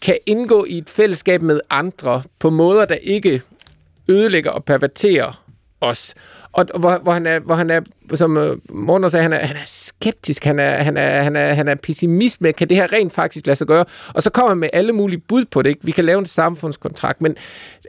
[0.00, 3.42] kan indgå i et fællesskab med andre på måder, der ikke
[4.08, 5.44] ødelægger og perverterer
[5.80, 6.14] os.
[6.54, 7.80] Og og hvor, hvor, han er, hvor han er,
[8.14, 11.54] som øh, Morten sagde, han er, han er skeptisk, han er, han, er, han, er,
[11.54, 13.84] han er pessimist med, kan det her rent faktisk lade sig gøre?
[14.14, 15.70] Og så kommer han med alle mulige bud på det.
[15.70, 15.80] Ikke?
[15.84, 17.36] Vi kan lave en samfundskontrakt, men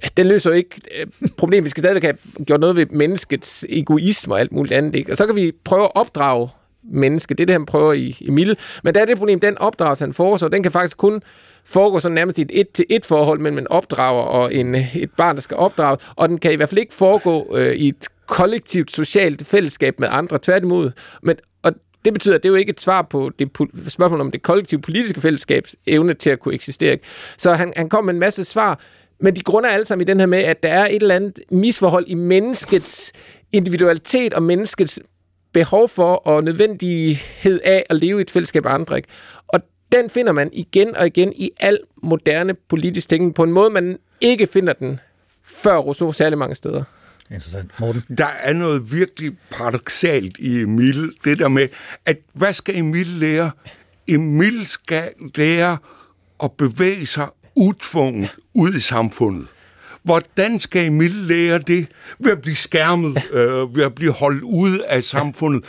[0.03, 1.63] øh, den løser jo ikke øh, problemet.
[1.63, 4.95] Vi skal stadigvæk have gjort noget ved menneskets egoisme og alt muligt andet.
[4.95, 5.11] Ikke?
[5.11, 6.49] Og så kan vi prøve at opdrage
[6.84, 7.34] menneske.
[7.34, 8.55] Det er det, han prøver i, i Mille.
[8.84, 11.22] Men der er det problem, den opdragelse, han foreslår, den kan faktisk kun
[11.66, 15.41] foregå sådan nærmest i et et-til-et forhold mellem en opdrager og en, et barn, der
[15.41, 19.45] skal opdrage, og den kan i hvert fald ikke foregå øh, i et kollektivt socialt
[19.47, 20.91] fællesskab med andre, tværtimod.
[21.23, 21.71] Men, og
[22.05, 23.49] det betyder, at det er jo ikke et svar på det
[23.88, 26.97] spørgsmål om det kollektive politiske fællesskabs evne til at kunne eksistere.
[27.38, 28.80] Så han, han kom med en masse svar,
[29.19, 31.39] men de grunder alle sammen i den her med, at der er et eller andet
[31.51, 33.11] misforhold i menneskets
[33.51, 34.99] individualitet og menneskets
[35.53, 38.97] behov for og nødvendighed af at leve i et fællesskab af andre.
[38.97, 39.09] Ikke?
[39.47, 39.61] Og
[39.91, 43.97] den finder man igen og igen i al moderne politisk tænkning på en måde, man
[44.21, 44.99] ikke finder den
[45.43, 46.84] før Rousseau særlig mange steder.
[47.32, 47.80] Interessant.
[47.80, 48.03] Morten?
[48.17, 51.13] Der er noget virkelig paradoxalt i Emil.
[51.23, 51.67] Det der med,
[52.05, 53.51] at hvad skal Emil lære?
[54.07, 55.78] Emil skal lære
[56.43, 59.47] at bevæge sig utvunget ud i samfundet.
[60.03, 61.88] Hvordan skal Emil lære det?
[62.19, 65.63] Ved at blive skærmet, øh, ved at blive holdt ude af samfundet,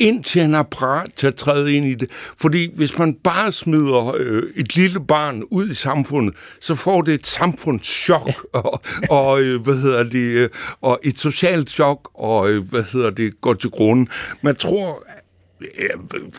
[0.00, 2.10] indtil han er parat til at træde ind i det.
[2.40, 7.14] Fordi hvis man bare smider øh, et lille barn ud i samfundet, så får det
[7.14, 10.48] et samfundschok, og, og øh, hvad hedder det, øh,
[10.80, 14.08] og et socialt chok, og øh, hvad hedder det, går til grunden.
[14.42, 15.02] Man tror,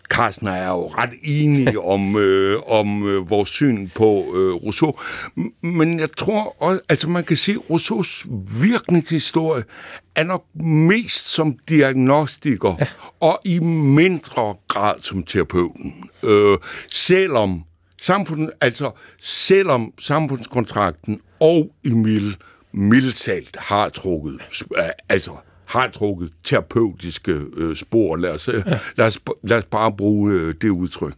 [0.09, 4.05] Carsten er jo ret enig om, øh, om øh, vores syn på
[4.35, 4.93] øh, Rousseau,
[5.61, 8.25] men jeg tror også, altså man kan sige, Rousseaus
[8.61, 9.63] virkningshistorie
[10.15, 12.87] er nok mest som diagnostiker, ja.
[13.19, 16.03] og i mindre grad som terapeuten.
[16.23, 16.57] Øh,
[16.91, 17.63] selvom
[18.01, 18.91] samfund, altså
[19.21, 22.37] selvom samfundskontrakten og Emil
[22.73, 24.41] mildt har trukket,
[25.09, 25.31] altså
[25.71, 28.15] har trukket terapeutiske øh, spor.
[28.15, 28.65] Lad os, øh,
[28.97, 31.13] lad, os, lad os bare bruge øh, det udtryk.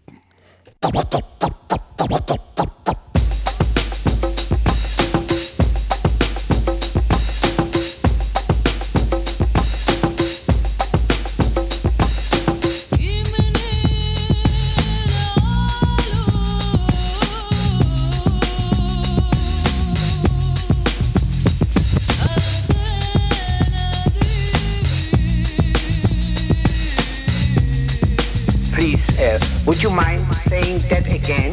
[29.66, 31.52] Would you mind saying that again?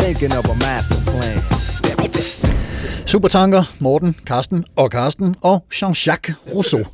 [0.00, 1.38] Thinking of a master plan.
[3.06, 6.84] Supertanker, Morten, Karsten og Karsten og Jean-Jacques Rousseau.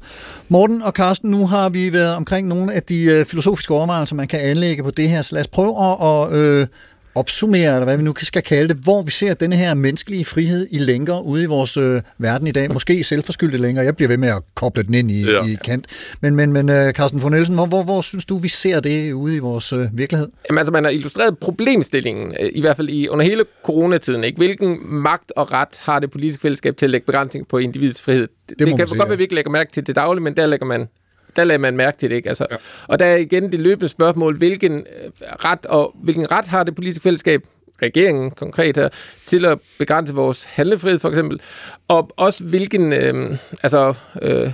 [0.49, 4.29] Morten og Karsten, nu har vi været omkring nogle af de øh, filosofiske overvejelser, man
[4.29, 5.23] kan anlægge på det her.
[5.23, 6.67] Så lad os prøve at, at øh,
[7.15, 10.67] opsummere, eller hvad vi nu skal kalde det, hvor vi ser denne her menneskelige frihed
[10.71, 12.73] i længere ude i vores øh, verden i dag.
[12.73, 13.85] Måske selvforskyldte længere.
[13.85, 15.31] Jeg bliver ved med at koble den ind i, ja.
[15.31, 15.45] Ja.
[15.45, 15.87] i kant.
[16.21, 19.13] Men, men, men øh, Carsten von Nielsen, hvor, hvor, hvor synes du, vi ser det
[19.13, 20.29] ude i vores øh, virkelighed?
[20.49, 24.25] Jamen, altså, man har illustreret problemstillingen, øh, i hvert fald i, under hele coronatiden.
[24.25, 24.37] Ikke?
[24.37, 28.29] Hvilken magt og ret har det politiske fællesskab til at lægge begrænsning på individets frihed?
[28.49, 29.09] Det, det man kan sige, godt ja.
[29.09, 30.89] være, at vi ikke lægger mærke til det dagligt, men der lægger man
[31.37, 32.29] der lader man mærke til det, ikke?
[32.29, 32.57] Altså, ja.
[32.87, 36.75] Og der er igen det løbende spørgsmål, hvilken øh, ret, og hvilken ret har det
[36.75, 37.43] politiske fællesskab,
[37.83, 38.89] regeringen konkret her,
[39.27, 41.41] til at begrænse vores handlefrihed for eksempel,
[41.89, 44.53] og også hvilken, øh, altså, øh,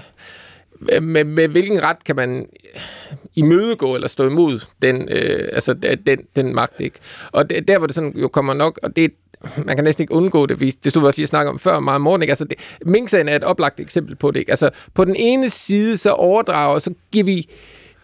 [1.03, 2.47] med, med hvilken ret kan man
[3.37, 6.99] imødegå eller stå imod den, øh, altså, den, den magt, ikke?
[7.33, 9.13] Og der, hvor det sådan jo kommer nok, og det
[9.65, 11.59] man kan næsten ikke undgå det, vi, det stod vi også lige at snakke om
[11.59, 12.33] før meget morgen, ikke?
[12.33, 14.53] Altså, det, Mink-sagen er et oplagt eksempel på det, ikke?
[14.53, 17.51] Altså, på den ene side, så overdrager, så giver vi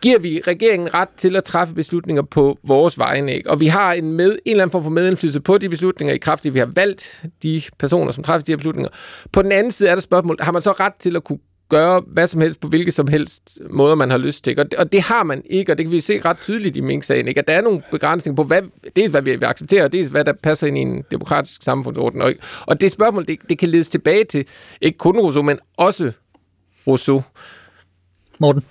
[0.05, 3.35] giver vi regeringen ret til at træffe beslutninger på vores vegne.
[3.35, 3.51] Ikke?
[3.51, 6.19] Og vi har en, med, en eller anden form for medindflydelse på de beslutninger i
[6.19, 8.91] kraft at vi har valgt de personer, som træffer de her beslutninger.
[9.33, 11.39] På den anden side er der spørgsmål, har man så ret til at kunne
[11.69, 14.51] gøre hvad som helst på hvilke som helst måder, man har lyst til.
[14.51, 14.63] Ikke?
[14.63, 16.81] Og, det, og det har man ikke, og det kan vi se ret tydeligt i
[16.81, 17.41] Mink-sagen, ikke?
[17.41, 18.63] at der er nogle begrænsninger på, hvad,
[18.97, 22.23] dels hvad vi vil acceptere, og dels hvad der passer ind i en demokratisk samfundsorden.
[22.23, 22.33] Og,
[22.67, 24.47] og det spørgsmål, det, det kan ledes tilbage til
[24.81, 26.13] ikke kun Rousseau, men også
[26.87, 27.23] Rousseau.
[28.39, 28.65] Morten?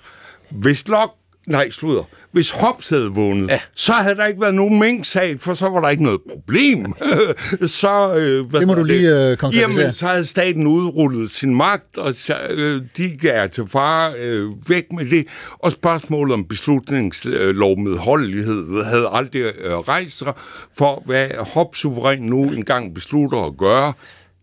[0.50, 1.14] Hvis Lok
[1.46, 2.02] Nej, slutter.
[2.32, 3.60] Hvis Hobbes havde vundet, ja.
[3.74, 6.94] så havde der ikke været nogen mink-sag, for så var der ikke noget problem.
[7.80, 9.80] så, øh, hvad Det må du lige, øh, konkretisere.
[9.80, 14.50] Jamen, så havde staten udrullet sin magt, og så, øh, de gav til far øh,
[14.68, 15.26] væk med det.
[15.58, 20.32] Og spørgsmålet om beslutningslovmedholdelighed havde aldrig øh, rejst sig,
[20.76, 23.92] for hvad Hobbes suveræn nu engang beslutter at gøre,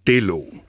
[0.07, 0.61] det er loven.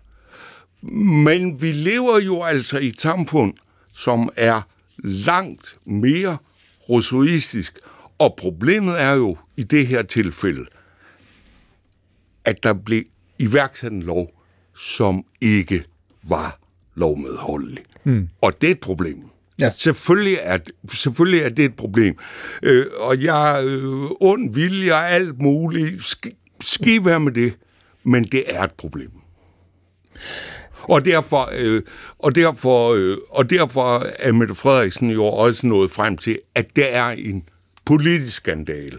[1.24, 3.52] Men vi lever jo altså i et samfund,
[3.94, 4.60] som er
[4.98, 6.36] langt mere
[6.88, 7.78] rousseauistisk.
[8.18, 10.66] Og problemet er jo i det her tilfælde,
[12.44, 13.02] at der blev
[13.38, 14.30] iværksat en lov,
[14.76, 15.84] som ikke
[16.28, 16.60] var
[16.94, 17.84] lovmedholdelig.
[18.04, 18.28] Mm.
[18.40, 19.22] Og det er et problem.
[19.60, 19.70] Ja.
[19.70, 20.58] Selvfølgelig, er,
[20.92, 22.18] selvfølgelig er det et problem.
[22.62, 26.04] Øh, og jeg øh, ond vilje og alt muligt.
[26.04, 26.26] Sk,
[26.60, 27.54] ski være med det,
[28.04, 29.10] men det er et problem.
[30.82, 31.82] Og derfor, øh,
[32.18, 36.94] og, derfor, øh, og derfor er Mette Frederiksen jo også nået frem til, at det
[36.94, 37.44] er en
[37.84, 38.98] politisk skandale.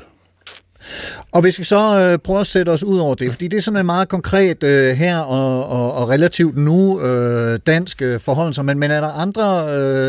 [1.32, 1.76] Og hvis vi så
[2.12, 4.64] øh, prøver at sætte os ud over det, fordi det er sådan en meget konkret
[4.64, 9.02] øh, her og, og, og relativt nu øh, dansk øh, forhold sig, men, men er
[9.02, 9.66] der andre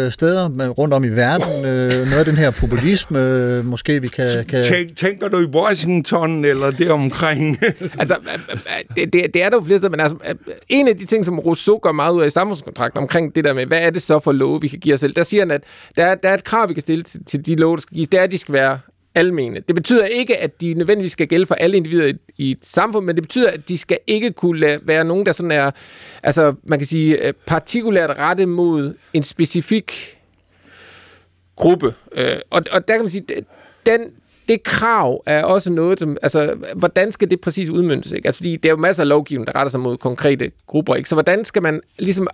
[0.07, 4.09] øh, steder rundt om i verden, øh, noget af den her populisme, øh, måske vi
[4.09, 4.45] kan...
[4.49, 4.65] kan...
[4.65, 7.59] Tænk, tænker du i Washington eller det omkring?
[7.99, 10.35] Altså, øh, øh, det, det, det er der jo flere steder, men altså, øh,
[10.69, 13.53] en af de ting, som Rousseau gør meget ud af i samfundskontrakten omkring det der
[13.53, 15.51] med, hvad er det så for love, vi kan give os selv, der siger han,
[15.51, 15.61] at
[15.97, 17.95] der, er- der er et krav, vi kan stille til, til de love, der skal
[17.95, 18.79] gives, det er, at de skal være
[19.15, 19.61] almene.
[19.61, 23.07] Det betyder ikke, at de nødvendigvis skal gælde for alle individer i, i et samfund,
[23.07, 25.71] men det betyder, at de skal ikke kunne lade, være nogen, der sådan er,
[26.23, 30.19] altså man kan sige, øh, partikulært rettet mod en specifik
[31.57, 31.95] gruppe.
[32.13, 33.27] Øh, og, og der kan man sige,
[33.87, 34.01] den,
[34.49, 38.13] det krav er også noget, som, altså, hvordan skal det præcis udmyndes?
[38.13, 38.29] Ikke?
[38.29, 41.09] Altså, fordi der er jo masser af lovgivning, der retter sig mod konkrete grupper, ikke?
[41.09, 42.29] Så hvordan skal man ligesom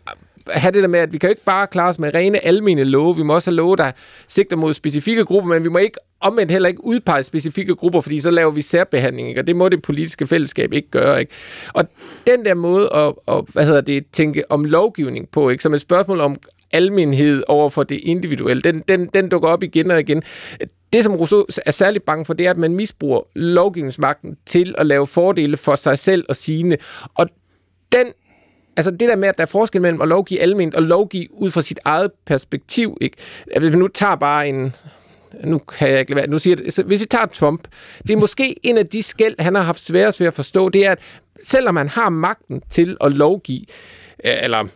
[0.48, 2.84] have det der med, at vi kan jo ikke bare klare os med rene almene
[2.84, 3.92] love, vi må også have love, der
[4.28, 8.20] sigter mod specifikke grupper, men vi må ikke omvendt heller ikke udpege specifikke grupper, fordi
[8.20, 9.40] så laver vi særbehandling, ikke?
[9.40, 11.20] og det må det politiske fællesskab ikke gøre.
[11.20, 11.32] Ikke?
[11.72, 11.88] Og
[12.26, 15.62] den der måde at, at hvad hedder det, tænke om lovgivning på, ikke?
[15.62, 16.36] som et spørgsmål om
[16.72, 20.22] almenhed over for det individuelle, den, den, den dukker op igen og igen.
[20.92, 24.86] Det, som Rousseau er særligt bange for, det er, at man misbruger lovgivningsmagten til at
[24.86, 26.76] lave fordele for sig selv og sine.
[27.14, 27.28] Og
[27.92, 28.06] den
[28.76, 31.50] altså det der med, at der er forskel mellem at lovgive almindeligt og lovgive ud
[31.50, 33.16] fra sit eget perspektiv, ikke?
[33.52, 34.74] At Hvis vi nu tager bare en,
[35.44, 37.68] nu kan jeg ikke lade være, nu siger det, hvis vi tager Trump,
[38.02, 40.86] det er måske en af de skæld, han har haft sværest ved at forstå, det
[40.86, 40.98] er, at
[41.42, 43.64] selvom han har magten til at lovgive,
[44.24, 44.66] øh, eller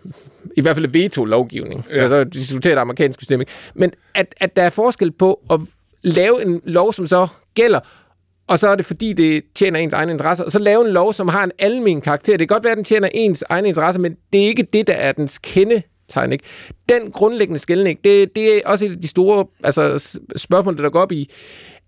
[0.57, 2.03] i hvert fald veto-lovgivning, ja.
[2.03, 3.53] altså diskutere det amerikanske system, ikke?
[3.75, 5.61] men at, at der er forskel på at
[6.03, 7.81] lave en lov, som så gælder,
[8.47, 10.45] og så er det fordi, det tjener ens egne interesser.
[10.45, 12.37] Og så lave en lov, som har en almen karakter.
[12.37, 14.87] Det kan godt være, at den tjener ens egne interesser, men det er ikke det,
[14.87, 16.33] der er dens kendetegn.
[16.33, 16.45] Ikke?
[16.89, 21.01] Den grundlæggende skældning, det, det er også et af de store altså, spørgsmål, der går
[21.01, 21.31] op i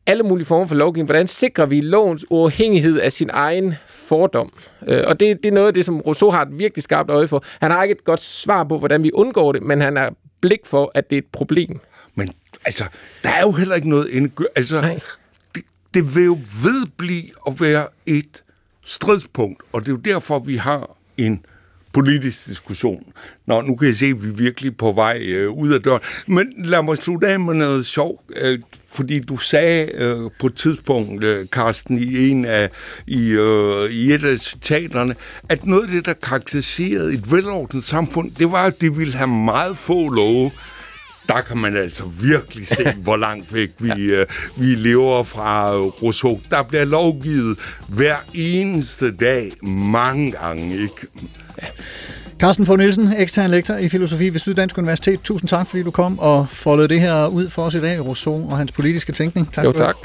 [0.06, 1.06] alle mulige former for lovgivning.
[1.06, 4.52] Hvordan sikrer vi lovens uafhængighed af sin egen fordom?
[4.88, 7.28] Øh, og det, det er noget af det, som Rousseau har et virkelig skarpt øje
[7.28, 7.44] for.
[7.60, 10.60] Han har ikke et godt svar på, hvordan vi undgår det, men han har blik
[10.64, 11.80] for, at det er et problem.
[12.14, 12.32] Men
[12.64, 12.84] altså,
[13.22, 14.44] der er jo heller ikke noget endegø...
[14.56, 15.00] Altså, Nej
[15.96, 18.42] det, vil jo vedblive at være et
[18.84, 21.44] stridspunkt, og det er jo derfor, vi har en
[21.92, 23.12] politisk diskussion.
[23.46, 26.00] Nå, nu kan jeg se, at vi er virkelig på vej øh, ud af døren.
[26.26, 30.54] Men lad mig slutte af med noget sjovt, øh, fordi du sagde øh, på et
[30.54, 32.70] tidspunkt, øh, Carsten, i, en af,
[33.06, 35.14] i, øh, i et af citaterne,
[35.48, 39.28] at noget af det, der karakteriserede et velordnet samfund, det var, at det ville have
[39.28, 40.50] meget få love,
[41.28, 45.80] der kan man altså virkelig se, hvor langt væk vi, øh, vi lever fra øh,
[45.80, 46.40] Rousseau.
[46.50, 47.58] Der bliver lovgivet
[47.88, 51.06] hver eneste dag, mange gange, ikke?
[52.38, 55.20] Carsten Fogh Nielsen, ekstern lektor i filosofi ved Syddansk Universitet.
[55.20, 58.50] Tusind tak, fordi du kom og foldede det her ud for os i dag, Rousseau
[58.50, 59.52] og hans politiske tænkning.
[59.52, 59.86] Tak Jo, for det.
[59.86, 59.96] tak.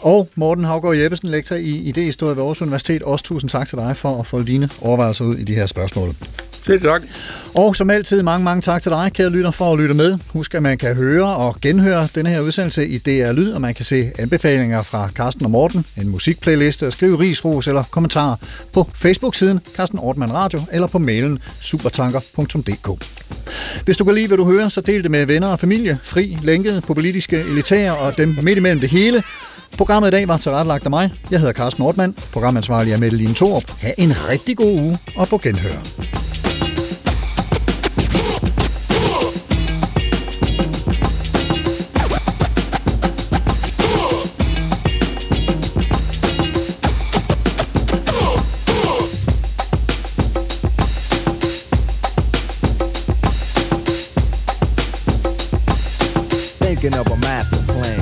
[0.00, 3.02] Og Morten Havgaard Jeppesen, lektor i idéhistorie ved Aarhus Universitet.
[3.02, 6.14] Også tusind tak til dig for at folde dine overvejelser ud i de her spørgsmål.
[6.66, 7.02] Selv tak.
[7.54, 10.18] Og som altid, mange, mange tak til dig, kære lytter, for at lytte med.
[10.28, 13.74] Husk, at man kan høre og genhøre denne her udsendelse i DR Lyd, og man
[13.74, 18.36] kan se anbefalinger fra Carsten og Morten, en musikplayliste, og skrive risros eller kommentarer
[18.72, 23.04] på Facebook-siden Carsten Ortmann Radio eller på mailen supertanker.dk.
[23.84, 26.38] Hvis du kan lide, hvad du hører, så del det med venner og familie, fri,
[26.42, 29.22] lænket, politiske elitære og dem midt imellem det hele.
[29.76, 31.10] Programmet i dag var tilrettelagt af mig.
[31.30, 32.14] Jeg hedder Carsten Ortmann.
[32.32, 33.70] Programansvarlig er Mette Line Thorup.
[33.80, 35.78] Ha' en rigtig god uge og på genhør.
[56.60, 58.01] Thinking of a master plan.